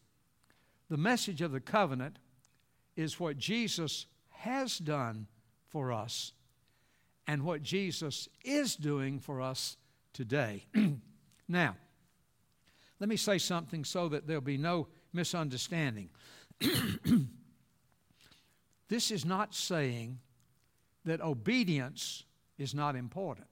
the 0.89 0.97
message 0.97 1.41
of 1.41 1.51
the 1.51 1.59
covenant 1.59 2.19
is 2.95 3.19
what 3.19 3.37
Jesus 3.37 4.05
has 4.29 4.77
done 4.77 5.27
for 5.67 5.91
us 5.91 6.31
and 7.27 7.43
what 7.43 7.63
Jesus 7.63 8.29
is 8.43 8.75
doing 8.75 9.19
for 9.19 9.41
us 9.41 9.77
today. 10.13 10.65
now, 11.47 11.75
let 12.99 13.09
me 13.09 13.17
say 13.17 13.39
something 13.39 13.83
so 13.83 14.07
that 14.09 14.27
there'll 14.27 14.41
be 14.41 14.57
no 14.57 14.87
misunderstanding. 15.11 16.09
this 18.87 19.09
is 19.09 19.25
not 19.25 19.55
saying 19.55 20.19
that 21.03 21.21
obedience 21.21 22.23
is 22.57 22.75
not 22.75 22.95
important. 22.95 23.47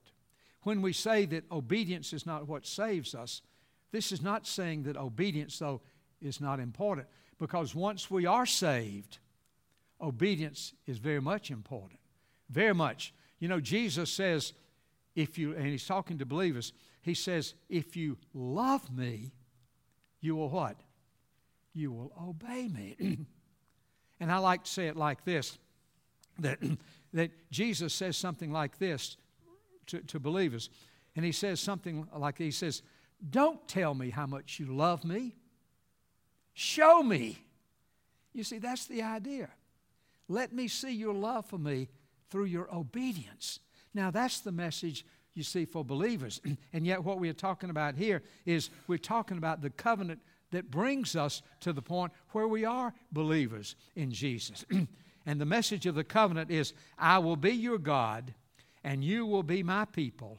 When 0.62 0.80
we 0.80 0.92
say 0.92 1.26
that 1.26 1.44
obedience 1.50 2.12
is 2.12 2.24
not 2.24 2.48
what 2.48 2.64
saves 2.64 3.14
us, 3.14 3.42
this 3.94 4.10
is 4.10 4.20
not 4.20 4.44
saying 4.44 4.82
that 4.82 4.96
obedience, 4.96 5.56
though, 5.60 5.80
is 6.20 6.40
not 6.40 6.58
important. 6.58 7.06
Because 7.38 7.76
once 7.76 8.10
we 8.10 8.26
are 8.26 8.44
saved, 8.44 9.18
obedience 10.00 10.74
is 10.84 10.98
very 10.98 11.20
much 11.20 11.52
important. 11.52 12.00
Very 12.50 12.74
much. 12.74 13.14
You 13.38 13.46
know, 13.46 13.60
Jesus 13.60 14.10
says, 14.10 14.52
if 15.14 15.38
you, 15.38 15.54
and 15.54 15.66
he's 15.66 15.86
talking 15.86 16.18
to 16.18 16.26
believers, 16.26 16.72
he 17.02 17.14
says, 17.14 17.54
if 17.68 17.96
you 17.96 18.18
love 18.32 18.90
me, 18.90 19.30
you 20.20 20.34
will 20.34 20.48
what? 20.48 20.76
You 21.72 21.92
will 21.92 22.12
obey 22.20 22.66
me. 22.66 23.18
and 24.18 24.32
I 24.32 24.38
like 24.38 24.64
to 24.64 24.70
say 24.70 24.88
it 24.88 24.96
like 24.96 25.24
this 25.24 25.56
that, 26.40 26.58
that 27.12 27.30
Jesus 27.52 27.94
says 27.94 28.16
something 28.16 28.50
like 28.50 28.76
this 28.78 29.16
to, 29.86 30.00
to 30.00 30.18
believers. 30.18 30.68
And 31.14 31.24
he 31.24 31.30
says 31.30 31.60
something 31.60 32.08
like, 32.16 32.38
he 32.38 32.50
says, 32.50 32.82
Don't 33.28 33.66
tell 33.68 33.94
me 33.94 34.10
how 34.10 34.26
much 34.26 34.58
you 34.60 34.66
love 34.66 35.04
me, 35.04 35.34
show 36.52 37.02
me. 37.02 37.38
You 38.32 38.44
see, 38.44 38.58
that's 38.58 38.86
the 38.86 39.02
idea. 39.02 39.48
Let 40.28 40.52
me 40.52 40.68
see 40.68 40.92
your 40.92 41.14
love 41.14 41.46
for 41.46 41.58
me 41.58 41.88
through 42.30 42.46
your 42.46 42.72
obedience. 42.74 43.60
Now, 43.94 44.10
that's 44.10 44.40
the 44.40 44.52
message 44.52 45.06
you 45.34 45.42
see 45.42 45.64
for 45.64 45.84
believers. 45.84 46.40
and 46.72 46.86
yet, 46.86 47.04
what 47.04 47.18
we're 47.18 47.32
talking 47.32 47.70
about 47.70 47.94
here 47.94 48.22
is 48.44 48.70
we're 48.86 48.98
talking 48.98 49.38
about 49.38 49.62
the 49.62 49.70
covenant 49.70 50.20
that 50.50 50.70
brings 50.70 51.16
us 51.16 51.42
to 51.60 51.72
the 51.72 51.82
point 51.82 52.12
where 52.30 52.48
we 52.48 52.64
are 52.64 52.94
believers 53.12 53.76
in 53.96 54.10
Jesus. 54.10 54.64
and 55.26 55.40
the 55.40 55.46
message 55.46 55.86
of 55.86 55.94
the 55.94 56.04
covenant 56.04 56.50
is 56.50 56.72
I 56.98 57.18
will 57.18 57.36
be 57.36 57.52
your 57.52 57.78
God, 57.78 58.34
and 58.82 59.04
you 59.04 59.26
will 59.26 59.42
be 59.42 59.62
my 59.62 59.84
people, 59.84 60.38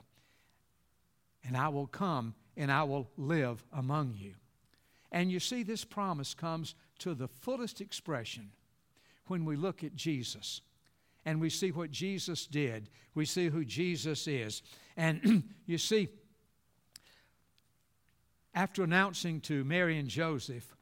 and 1.45 1.58
I 1.58 1.69
will 1.69 1.88
come 1.88 2.34
and 2.58 2.72
I 2.72 2.84
will 2.84 3.10
live 3.18 3.63
among 3.74 4.15
you. 4.18 4.34
And 5.12 5.32
you 5.32 5.39
see, 5.39 5.63
this 5.63 5.86
promise 5.86 6.34
comes 6.34 6.76
to 7.00 7.13
the 7.13 7.28
fullest 7.28 7.82
expression 7.82 8.52
when 9.28 9.46
we 9.46 9.56
look 9.56 9.84
at 9.84 9.96
Jesus 9.96 10.62
and 11.26 11.41
we 11.41 11.50
see 11.50 11.72
what 11.72 11.91
Jesus 11.91 12.46
did. 12.46 12.89
We 13.15 13.26
see 13.26 13.50
who 13.50 13.65
Jesus 13.65 14.28
is. 14.28 14.62
And 14.96 15.44
you 15.65 15.78
see, 15.78 16.10
after 18.54 18.84
announcing 18.84 19.41
to 19.41 19.63
Mary 19.63 19.98
and 19.98 20.08
Joseph 20.08 20.76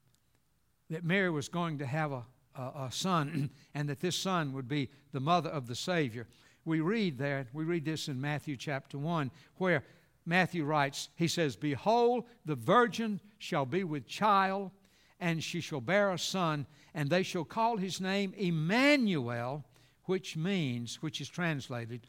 that 0.89 1.03
Mary 1.03 1.29
was 1.29 1.47
going 1.47 1.79
to 1.79 1.85
have 1.85 2.11
a, 2.11 2.23
a, 2.55 2.61
a, 2.85 2.89
son 2.91 3.49
and 3.73 3.89
that 3.89 3.99
this 3.99 4.15
son 4.15 4.53
would 4.53 4.67
be 4.67 4.89
the 5.11 5.19
mother 5.19 5.49
of 5.49 5.67
the 5.67 5.75
Savior, 5.75 6.27
we 6.65 6.79
read 6.81 7.17
there, 7.17 7.47
we 7.53 7.63
read 7.63 7.85
this 7.85 8.07
in 8.07 8.21
Matthew 8.21 8.55
chapter 8.57 8.97
1, 8.97 9.31
where 9.57 9.83
Matthew 10.25 10.63
writes, 10.63 11.09
he 11.15 11.27
says, 11.27 11.55
Behold, 11.55 12.25
the 12.45 12.55
virgin 12.55 13.19
shall 13.37 13.65
be 13.65 13.83
with 13.83 14.07
child, 14.07 14.71
and 15.19 15.43
she 15.43 15.61
shall 15.61 15.81
bear 15.81 16.11
a 16.11 16.19
son, 16.19 16.65
and 16.93 17.09
they 17.09 17.23
shall 17.23 17.43
call 17.43 17.77
his 17.77 17.99
name 17.99 18.33
Emmanuel, 18.37 19.65
which 20.05 20.37
means, 20.37 21.01
which 21.01 21.19
is 21.19 21.29
translated, 21.29 22.07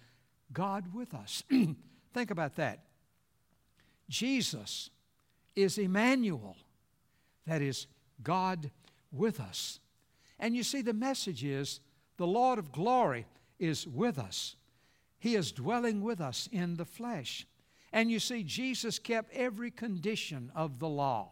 God 0.53 0.95
with 0.95 1.15
us. 1.15 1.43
Think 2.15 2.31
about 2.31 2.57
that. 2.57 2.85
Jesus 4.09 4.91
is 5.57 5.79
Emmanuel, 5.79 6.57
that 7.47 7.63
is, 7.63 7.87
God 8.23 8.71
with 9.11 9.41
us. 9.41 9.81
And 10.39 10.55
you 10.55 10.63
see, 10.63 10.83
the 10.83 10.93
message 10.93 11.45
is 11.45 11.81
the 12.17 12.27
Lord 12.27 12.59
of 12.59 12.73
glory 12.73 13.27
is 13.59 13.87
with 13.87 14.19
us, 14.19 14.57
He 15.19 15.35
is 15.37 15.53
dwelling 15.53 16.03
with 16.03 16.21
us 16.21 16.49
in 16.53 16.77
the 16.77 16.85
flesh. 16.85 17.47
And 17.95 18.11
you 18.11 18.19
see, 18.19 18.43
Jesus 18.43 18.99
kept 18.99 19.33
every 19.33 19.71
condition 19.71 20.51
of 20.57 20.81
the 20.81 20.89
law, 20.89 21.31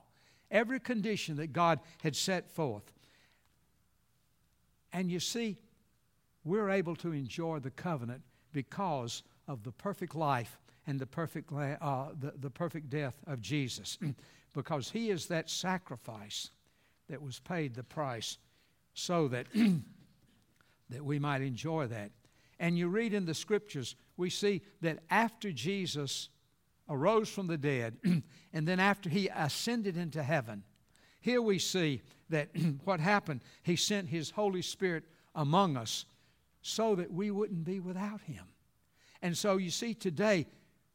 every 0.48 0.79
condition 0.79 1.35
that 1.38 1.53
God 1.53 1.81
had 2.05 2.14
set 2.14 2.48
forth. 2.53 2.85
And 4.92 5.11
you 5.11 5.18
see, 5.18 5.59
we're 6.44 6.70
able 6.70 6.94
to 6.96 7.11
enjoy 7.11 7.59
the 7.59 7.72
covenant 7.72 8.22
because 8.53 9.25
of 9.48 9.64
the 9.64 9.72
perfect 9.72 10.14
life 10.14 10.57
and 10.87 11.01
the 11.01 11.07
perfect, 11.07 11.53
uh, 11.53 12.11
the, 12.16 12.33
the 12.38 12.51
perfect 12.51 12.88
death 12.88 13.16
of 13.27 13.40
Jesus. 13.40 13.98
because 14.55 14.88
he 14.88 15.11
is 15.11 15.27
that 15.27 15.51
sacrifice 15.51 16.51
that 17.11 17.20
was 17.20 17.40
paid 17.40 17.75
the 17.75 17.83
price 17.83 18.38
so 18.94 19.27
that, 19.27 19.46
that 20.90 21.05
we 21.05 21.18
might 21.18 21.42
enjoy 21.42 21.88
that. 21.88 22.12
And 22.61 22.79
you 22.79 22.87
read 22.87 23.14
in 23.14 23.27
the 23.27 23.35
scriptures, 23.35 23.96
we 24.16 24.31
see 24.31 24.62
that 24.81 25.01
after 25.11 25.51
Jesus 25.51 26.29
arose 26.88 27.29
from 27.29 27.47
the 27.47 27.59
dead, 27.59 27.97
and 28.53 28.66
then 28.66 28.81
after 28.81 29.09
he 29.09 29.29
ascended 29.29 29.97
into 29.97 30.23
heaven, 30.23 30.62
here 31.21 31.40
we 31.40 31.59
see 31.59 32.03
that 32.31 32.49
what 32.85 33.01
happened, 33.01 33.42
he 33.62 33.77
sent 33.77 34.09
his 34.09 34.31
Holy 34.31 34.62
Spirit 34.62 35.05
among 35.35 35.77
us 35.77 36.05
so 36.62 36.95
that 36.95 37.12
we 37.12 37.31
wouldn't 37.31 37.64
be 37.64 37.81
without 37.81 38.21
him. 38.23 38.45
And 39.23 39.37
so 39.37 39.57
you 39.57 39.71
see, 39.71 39.95
today 39.95 40.47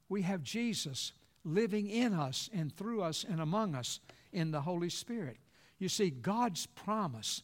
we 0.09 0.21
have 0.23 0.43
Jesus 0.43 1.13
living 1.43 1.89
in 1.89 2.13
us 2.13 2.49
and 2.53 2.75
through 2.75 3.01
us 3.01 3.25
and 3.27 3.39
among 3.39 3.73
us 3.73 3.99
in 4.33 4.51
the 4.51 4.61
Holy 4.61 4.89
Spirit. 4.89 5.37
You 5.79 5.89
see, 5.89 6.09
God's 6.09 6.65
promise, 6.65 7.43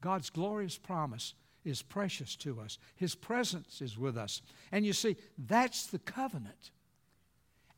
God's 0.00 0.30
glorious 0.30 0.78
promise, 0.78 1.34
is 1.64 1.82
precious 1.82 2.36
to 2.36 2.60
us. 2.60 2.78
His 2.94 3.14
presence 3.14 3.80
is 3.80 3.98
with 3.98 4.16
us. 4.16 4.42
And 4.70 4.84
you 4.84 4.92
see, 4.92 5.16
that's 5.38 5.86
the 5.86 5.98
covenant. 5.98 6.70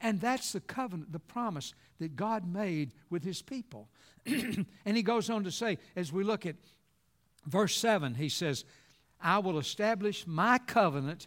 And 0.01 0.21
that's 0.21 0.53
the 0.53 0.61
covenant, 0.61 1.13
the 1.13 1.19
promise 1.19 1.75
that 2.01 2.17
God 2.17 2.47
made 2.47 2.93
with 3.11 3.25
His 3.25 3.43
people. 3.43 3.89
and 4.27 4.97
He 4.97 5.03
goes 5.03 5.31
on 5.31 5.45
to 5.45 5.51
say, 5.51 5.79
as 5.95 6.13
we 6.13 6.25
look 6.25 6.47
at 6.47 6.57
verse 7.47 7.77
7, 7.77 8.15
He 8.15 8.29
says, 8.29 8.65
I 9.21 9.39
will 9.39 9.59
establish 9.59 10.27
my 10.27 10.59
covenant 10.59 11.27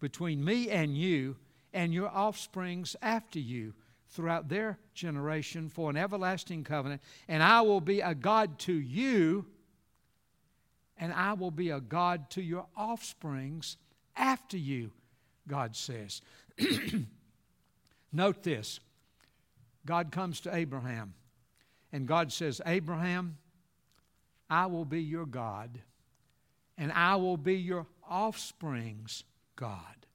between 0.00 0.44
me 0.44 0.70
and 0.70 0.96
you 0.96 1.36
and 1.72 1.92
your 1.92 2.08
offsprings 2.08 2.96
after 3.02 3.38
you 3.38 3.74
throughout 4.08 4.48
their 4.48 4.78
generation 4.94 5.68
for 5.68 5.90
an 5.90 5.96
everlasting 5.96 6.64
covenant, 6.64 7.02
and 7.28 7.42
I 7.42 7.60
will 7.60 7.80
be 7.80 8.00
a 8.00 8.14
God 8.14 8.58
to 8.60 8.72
you, 8.72 9.46
and 10.96 11.12
I 11.12 11.34
will 11.34 11.50
be 11.50 11.70
a 11.70 11.80
God 11.80 12.30
to 12.30 12.42
your 12.42 12.66
offsprings 12.76 13.76
after 14.16 14.56
you, 14.56 14.90
God 15.46 15.76
says. 15.76 16.22
Note 18.12 18.42
this 18.42 18.80
God 19.84 20.10
comes 20.10 20.40
to 20.40 20.54
Abraham, 20.54 21.14
and 21.92 22.06
God 22.06 22.32
says, 22.32 22.60
Abraham, 22.66 23.38
I 24.48 24.66
will 24.66 24.84
be 24.84 25.02
your 25.02 25.26
God 25.26 25.80
and 26.78 26.92
I 26.92 27.16
will 27.16 27.36
be 27.36 27.56
your 27.56 27.86
offspring's 28.08 29.24
God. 29.56 30.06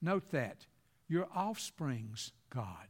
Note 0.00 0.30
that. 0.30 0.66
Your 1.08 1.26
offspring's 1.34 2.32
God. 2.50 2.86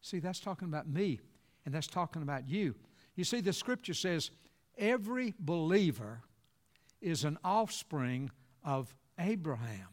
See, 0.00 0.18
that's 0.18 0.40
talking 0.40 0.68
about 0.68 0.88
me, 0.88 1.20
and 1.64 1.74
that's 1.74 1.86
talking 1.86 2.22
about 2.22 2.48
you. 2.48 2.74
You 3.14 3.24
see, 3.24 3.40
the 3.40 3.52
scripture 3.52 3.94
says 3.94 4.30
every 4.76 5.34
believer 5.38 6.22
is 7.00 7.24
an 7.24 7.38
offspring 7.44 8.30
of 8.64 8.94
Abraham. 9.18 9.88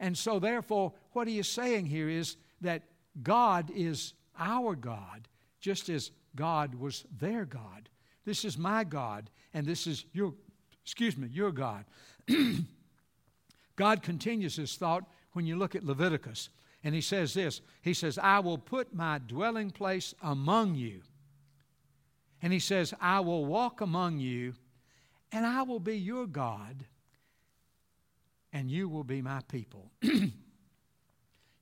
And 0.00 0.18
so, 0.18 0.38
therefore, 0.40 0.92
what 1.12 1.28
he 1.28 1.38
is 1.38 1.48
saying 1.48 1.86
here 1.86 2.08
is 2.08 2.36
that 2.60 2.82
God 3.22 3.70
is 3.74 4.14
our 4.38 4.74
God, 4.74 5.28
just 5.60 5.88
as 5.88 6.10
God 6.36 6.74
was 6.74 7.04
their 7.18 7.44
God. 7.44 7.88
This 8.24 8.44
is 8.44 8.58
my 8.58 8.84
God, 8.84 9.30
and 9.52 9.66
this 9.66 9.86
is 9.86 10.04
your 10.12 10.34
excuse 10.84 11.16
me, 11.16 11.28
your 11.28 11.50
God. 11.50 11.84
God 13.76 14.02
continues 14.02 14.56
his 14.56 14.76
thought 14.76 15.04
when 15.32 15.46
you 15.46 15.56
look 15.56 15.74
at 15.74 15.84
Leviticus. 15.84 16.50
And 16.84 16.94
he 16.94 17.00
says 17.00 17.34
this 17.34 17.62
He 17.82 17.94
says, 17.94 18.18
I 18.18 18.40
will 18.40 18.58
put 18.58 18.94
my 18.94 19.18
dwelling 19.18 19.70
place 19.70 20.14
among 20.22 20.74
you. 20.74 21.00
And 22.42 22.52
he 22.52 22.58
says, 22.58 22.92
I 23.00 23.20
will 23.20 23.46
walk 23.46 23.80
among 23.80 24.18
you, 24.18 24.54
and 25.32 25.46
I 25.46 25.62
will 25.62 25.80
be 25.80 25.96
your 25.96 26.26
God, 26.26 26.84
and 28.52 28.70
you 28.70 28.88
will 28.88 29.04
be 29.04 29.22
my 29.22 29.40
people. 29.48 29.90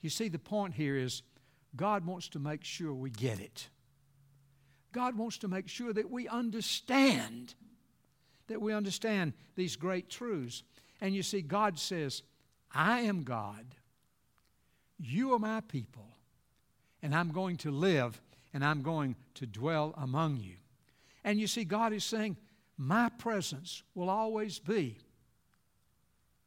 you 0.03 0.11
see, 0.11 0.29
the 0.29 0.39
point 0.39 0.75
here 0.75 0.97
is 0.97 1.23
God 1.75 2.05
wants 2.05 2.29
to 2.31 2.39
make 2.39 2.65
sure 2.65 2.93
we 2.93 3.11
get 3.11 3.41
it. 3.41 3.69
God 4.93 5.17
wants 5.17 5.39
to 5.39 5.49
make 5.49 5.69
sure 5.69 5.93
that 5.93 6.11
we 6.11 6.29
understand 6.29 7.55
that 8.49 8.61
we 8.61 8.75
understand 8.75 9.33
these 9.57 9.77
great 9.77 10.09
truths. 10.11 10.63
And 11.01 11.15
you 11.15 11.23
see, 11.23 11.41
God 11.43 11.79
says, 11.79 12.23
I 12.75 13.01
am 13.01 13.23
God, 13.23 13.65
you 14.99 15.33
are 15.35 15.39
my 15.39 15.61
people, 15.63 16.07
and 17.03 17.15
I'm 17.15 17.31
going 17.31 17.57
to 17.59 17.71
live 17.71 18.21
and 18.55 18.65
I'm 18.65 18.83
going 18.83 19.17
to 19.35 19.47
dwell 19.47 19.95
among 19.97 20.37
you. 20.37 20.57
And 21.25 21.41
you 21.41 21.47
see, 21.47 21.65
God 21.65 21.93
is 21.93 22.05
saying, 22.05 22.37
My 22.77 23.09
presence 23.09 23.83
will 23.95 24.11
always 24.11 24.59
be 24.59 24.99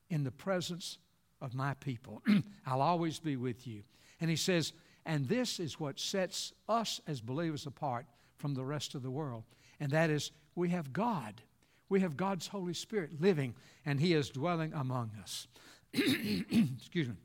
in 0.10 0.24
the 0.24 0.32
presence 0.32 1.00
of 1.42 1.54
my 1.54 1.74
people. 1.76 2.22
I'll 2.66 2.82
always 2.82 3.20
be 3.20 3.36
with 3.36 3.68
you. 3.68 3.84
And 4.22 4.30
He 4.30 4.36
says, 4.36 4.74
and 5.06 5.28
this 5.28 5.60
is 5.60 5.80
what 5.80 6.00
sets 6.00 6.54
us 6.68 7.00
as 7.08 7.22
believers 7.22 7.66
apart 7.66 8.06
from 8.38 8.54
the 8.54 8.66
rest 8.66 8.96
of 8.96 9.04
the 9.04 9.12
world. 9.12 9.44
And 9.80 9.92
that 9.92 10.10
is, 10.10 10.32
we 10.56 10.70
have 10.70 10.94
God 10.94 11.42
we 11.90 12.02
have 12.02 12.18
God's 12.18 12.48
Holy 12.48 12.74
Spirit 12.74 13.22
living, 13.22 13.54
and 13.86 14.00
He 14.00 14.14
is 14.14 14.30
dwelling 14.30 14.74
among 14.74 15.12
us. 15.22 15.48
Excuse 15.94 17.10
me. 17.10 17.16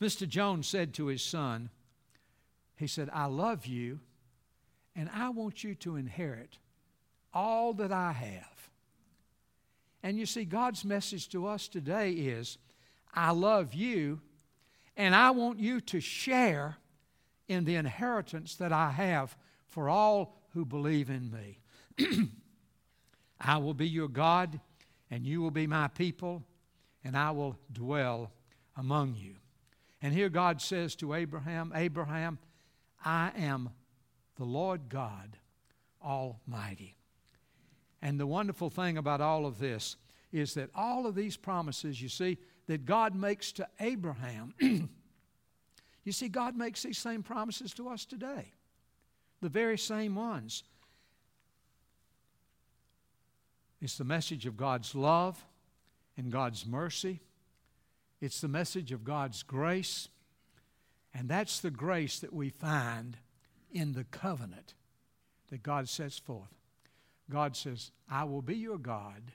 Mr. 0.00 0.28
Jones 0.28 0.66
said 0.66 0.94
to 0.94 1.06
his 1.06 1.22
son, 1.22 1.70
He 2.76 2.86
said, 2.86 3.10
I 3.12 3.26
love 3.26 3.66
you, 3.66 4.00
and 4.96 5.10
I 5.12 5.28
want 5.30 5.62
you 5.62 5.74
to 5.76 5.96
inherit 5.96 6.58
all 7.32 7.74
that 7.74 7.92
I 7.92 8.12
have. 8.12 8.70
And 10.02 10.18
you 10.18 10.26
see, 10.26 10.44
God's 10.44 10.84
message 10.84 11.28
to 11.30 11.46
us 11.46 11.68
today 11.68 12.12
is, 12.12 12.58
I 13.14 13.30
love 13.30 13.74
you, 13.74 14.20
and 14.96 15.14
I 15.14 15.30
want 15.30 15.58
you 15.58 15.80
to 15.82 16.00
share 16.00 16.76
in 17.48 17.64
the 17.64 17.76
inheritance 17.76 18.56
that 18.56 18.72
I 18.72 18.90
have 18.90 19.36
for 19.68 19.88
all 19.88 20.40
who 20.52 20.64
believe 20.64 21.10
in 21.10 21.30
me. 21.30 21.58
I 23.40 23.58
will 23.58 23.74
be 23.74 23.88
your 23.88 24.08
God, 24.08 24.60
and 25.10 25.24
you 25.24 25.40
will 25.40 25.50
be 25.50 25.66
my 25.66 25.88
people, 25.88 26.42
and 27.04 27.16
I 27.16 27.30
will 27.30 27.56
dwell 27.72 28.32
among 28.76 29.14
you. 29.16 29.34
And 30.02 30.12
here 30.12 30.28
God 30.28 30.60
says 30.60 30.94
to 30.96 31.14
Abraham, 31.14 31.72
Abraham, 31.74 32.38
I 33.04 33.32
am 33.36 33.70
the 34.36 34.44
Lord 34.44 34.88
God 34.88 35.38
Almighty. 36.02 36.96
And 38.02 38.18
the 38.18 38.26
wonderful 38.26 38.70
thing 38.70 38.98
about 38.98 39.20
all 39.20 39.46
of 39.46 39.58
this 39.58 39.96
is 40.32 40.54
that 40.54 40.70
all 40.74 41.06
of 41.06 41.14
these 41.14 41.36
promises, 41.36 42.02
you 42.02 42.08
see, 42.08 42.38
that 42.66 42.86
God 42.86 43.14
makes 43.14 43.52
to 43.52 43.68
Abraham, 43.80 44.54
you 46.04 46.12
see, 46.12 46.28
God 46.28 46.56
makes 46.56 46.82
these 46.82 46.98
same 46.98 47.22
promises 47.22 47.72
to 47.74 47.88
us 47.88 48.04
today. 48.04 48.52
The 49.40 49.48
very 49.48 49.78
same 49.78 50.14
ones. 50.14 50.64
It's 53.80 53.98
the 53.98 54.04
message 54.04 54.46
of 54.46 54.56
God's 54.56 54.94
love 54.94 55.44
and 56.16 56.32
God's 56.32 56.66
mercy. 56.66 57.20
It's 58.20 58.40
the 58.40 58.48
message 58.48 58.92
of 58.92 59.04
God's 59.04 59.42
grace. 59.42 60.08
And 61.12 61.28
that's 61.28 61.60
the 61.60 61.70
grace 61.70 62.18
that 62.20 62.32
we 62.32 62.48
find 62.48 63.18
in 63.70 63.92
the 63.92 64.04
covenant 64.04 64.74
that 65.50 65.62
God 65.62 65.88
sets 65.88 66.18
forth. 66.18 66.54
God 67.30 67.56
says, 67.56 67.90
I 68.10 68.24
will 68.24 68.42
be 68.42 68.56
your 68.56 68.78
God, 68.78 69.32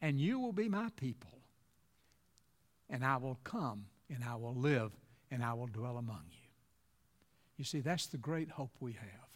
and 0.00 0.20
you 0.20 0.38
will 0.38 0.52
be 0.52 0.68
my 0.68 0.88
people, 0.96 1.38
and 2.88 3.04
I 3.04 3.16
will 3.16 3.38
come, 3.44 3.86
and 4.08 4.24
I 4.24 4.36
will 4.36 4.54
live, 4.54 4.92
and 5.30 5.42
I 5.42 5.54
will 5.54 5.66
dwell 5.66 5.96
among 5.96 6.24
you. 6.30 6.48
You 7.56 7.64
see, 7.64 7.80
that's 7.80 8.06
the 8.06 8.18
great 8.18 8.50
hope 8.50 8.72
we 8.80 8.92
have. 8.92 9.28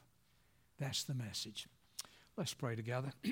That's 0.79 1.05
the 1.05 1.15
message. 1.15 1.69
Let's 2.37 2.55
pray 2.55 2.77
together. 2.77 3.13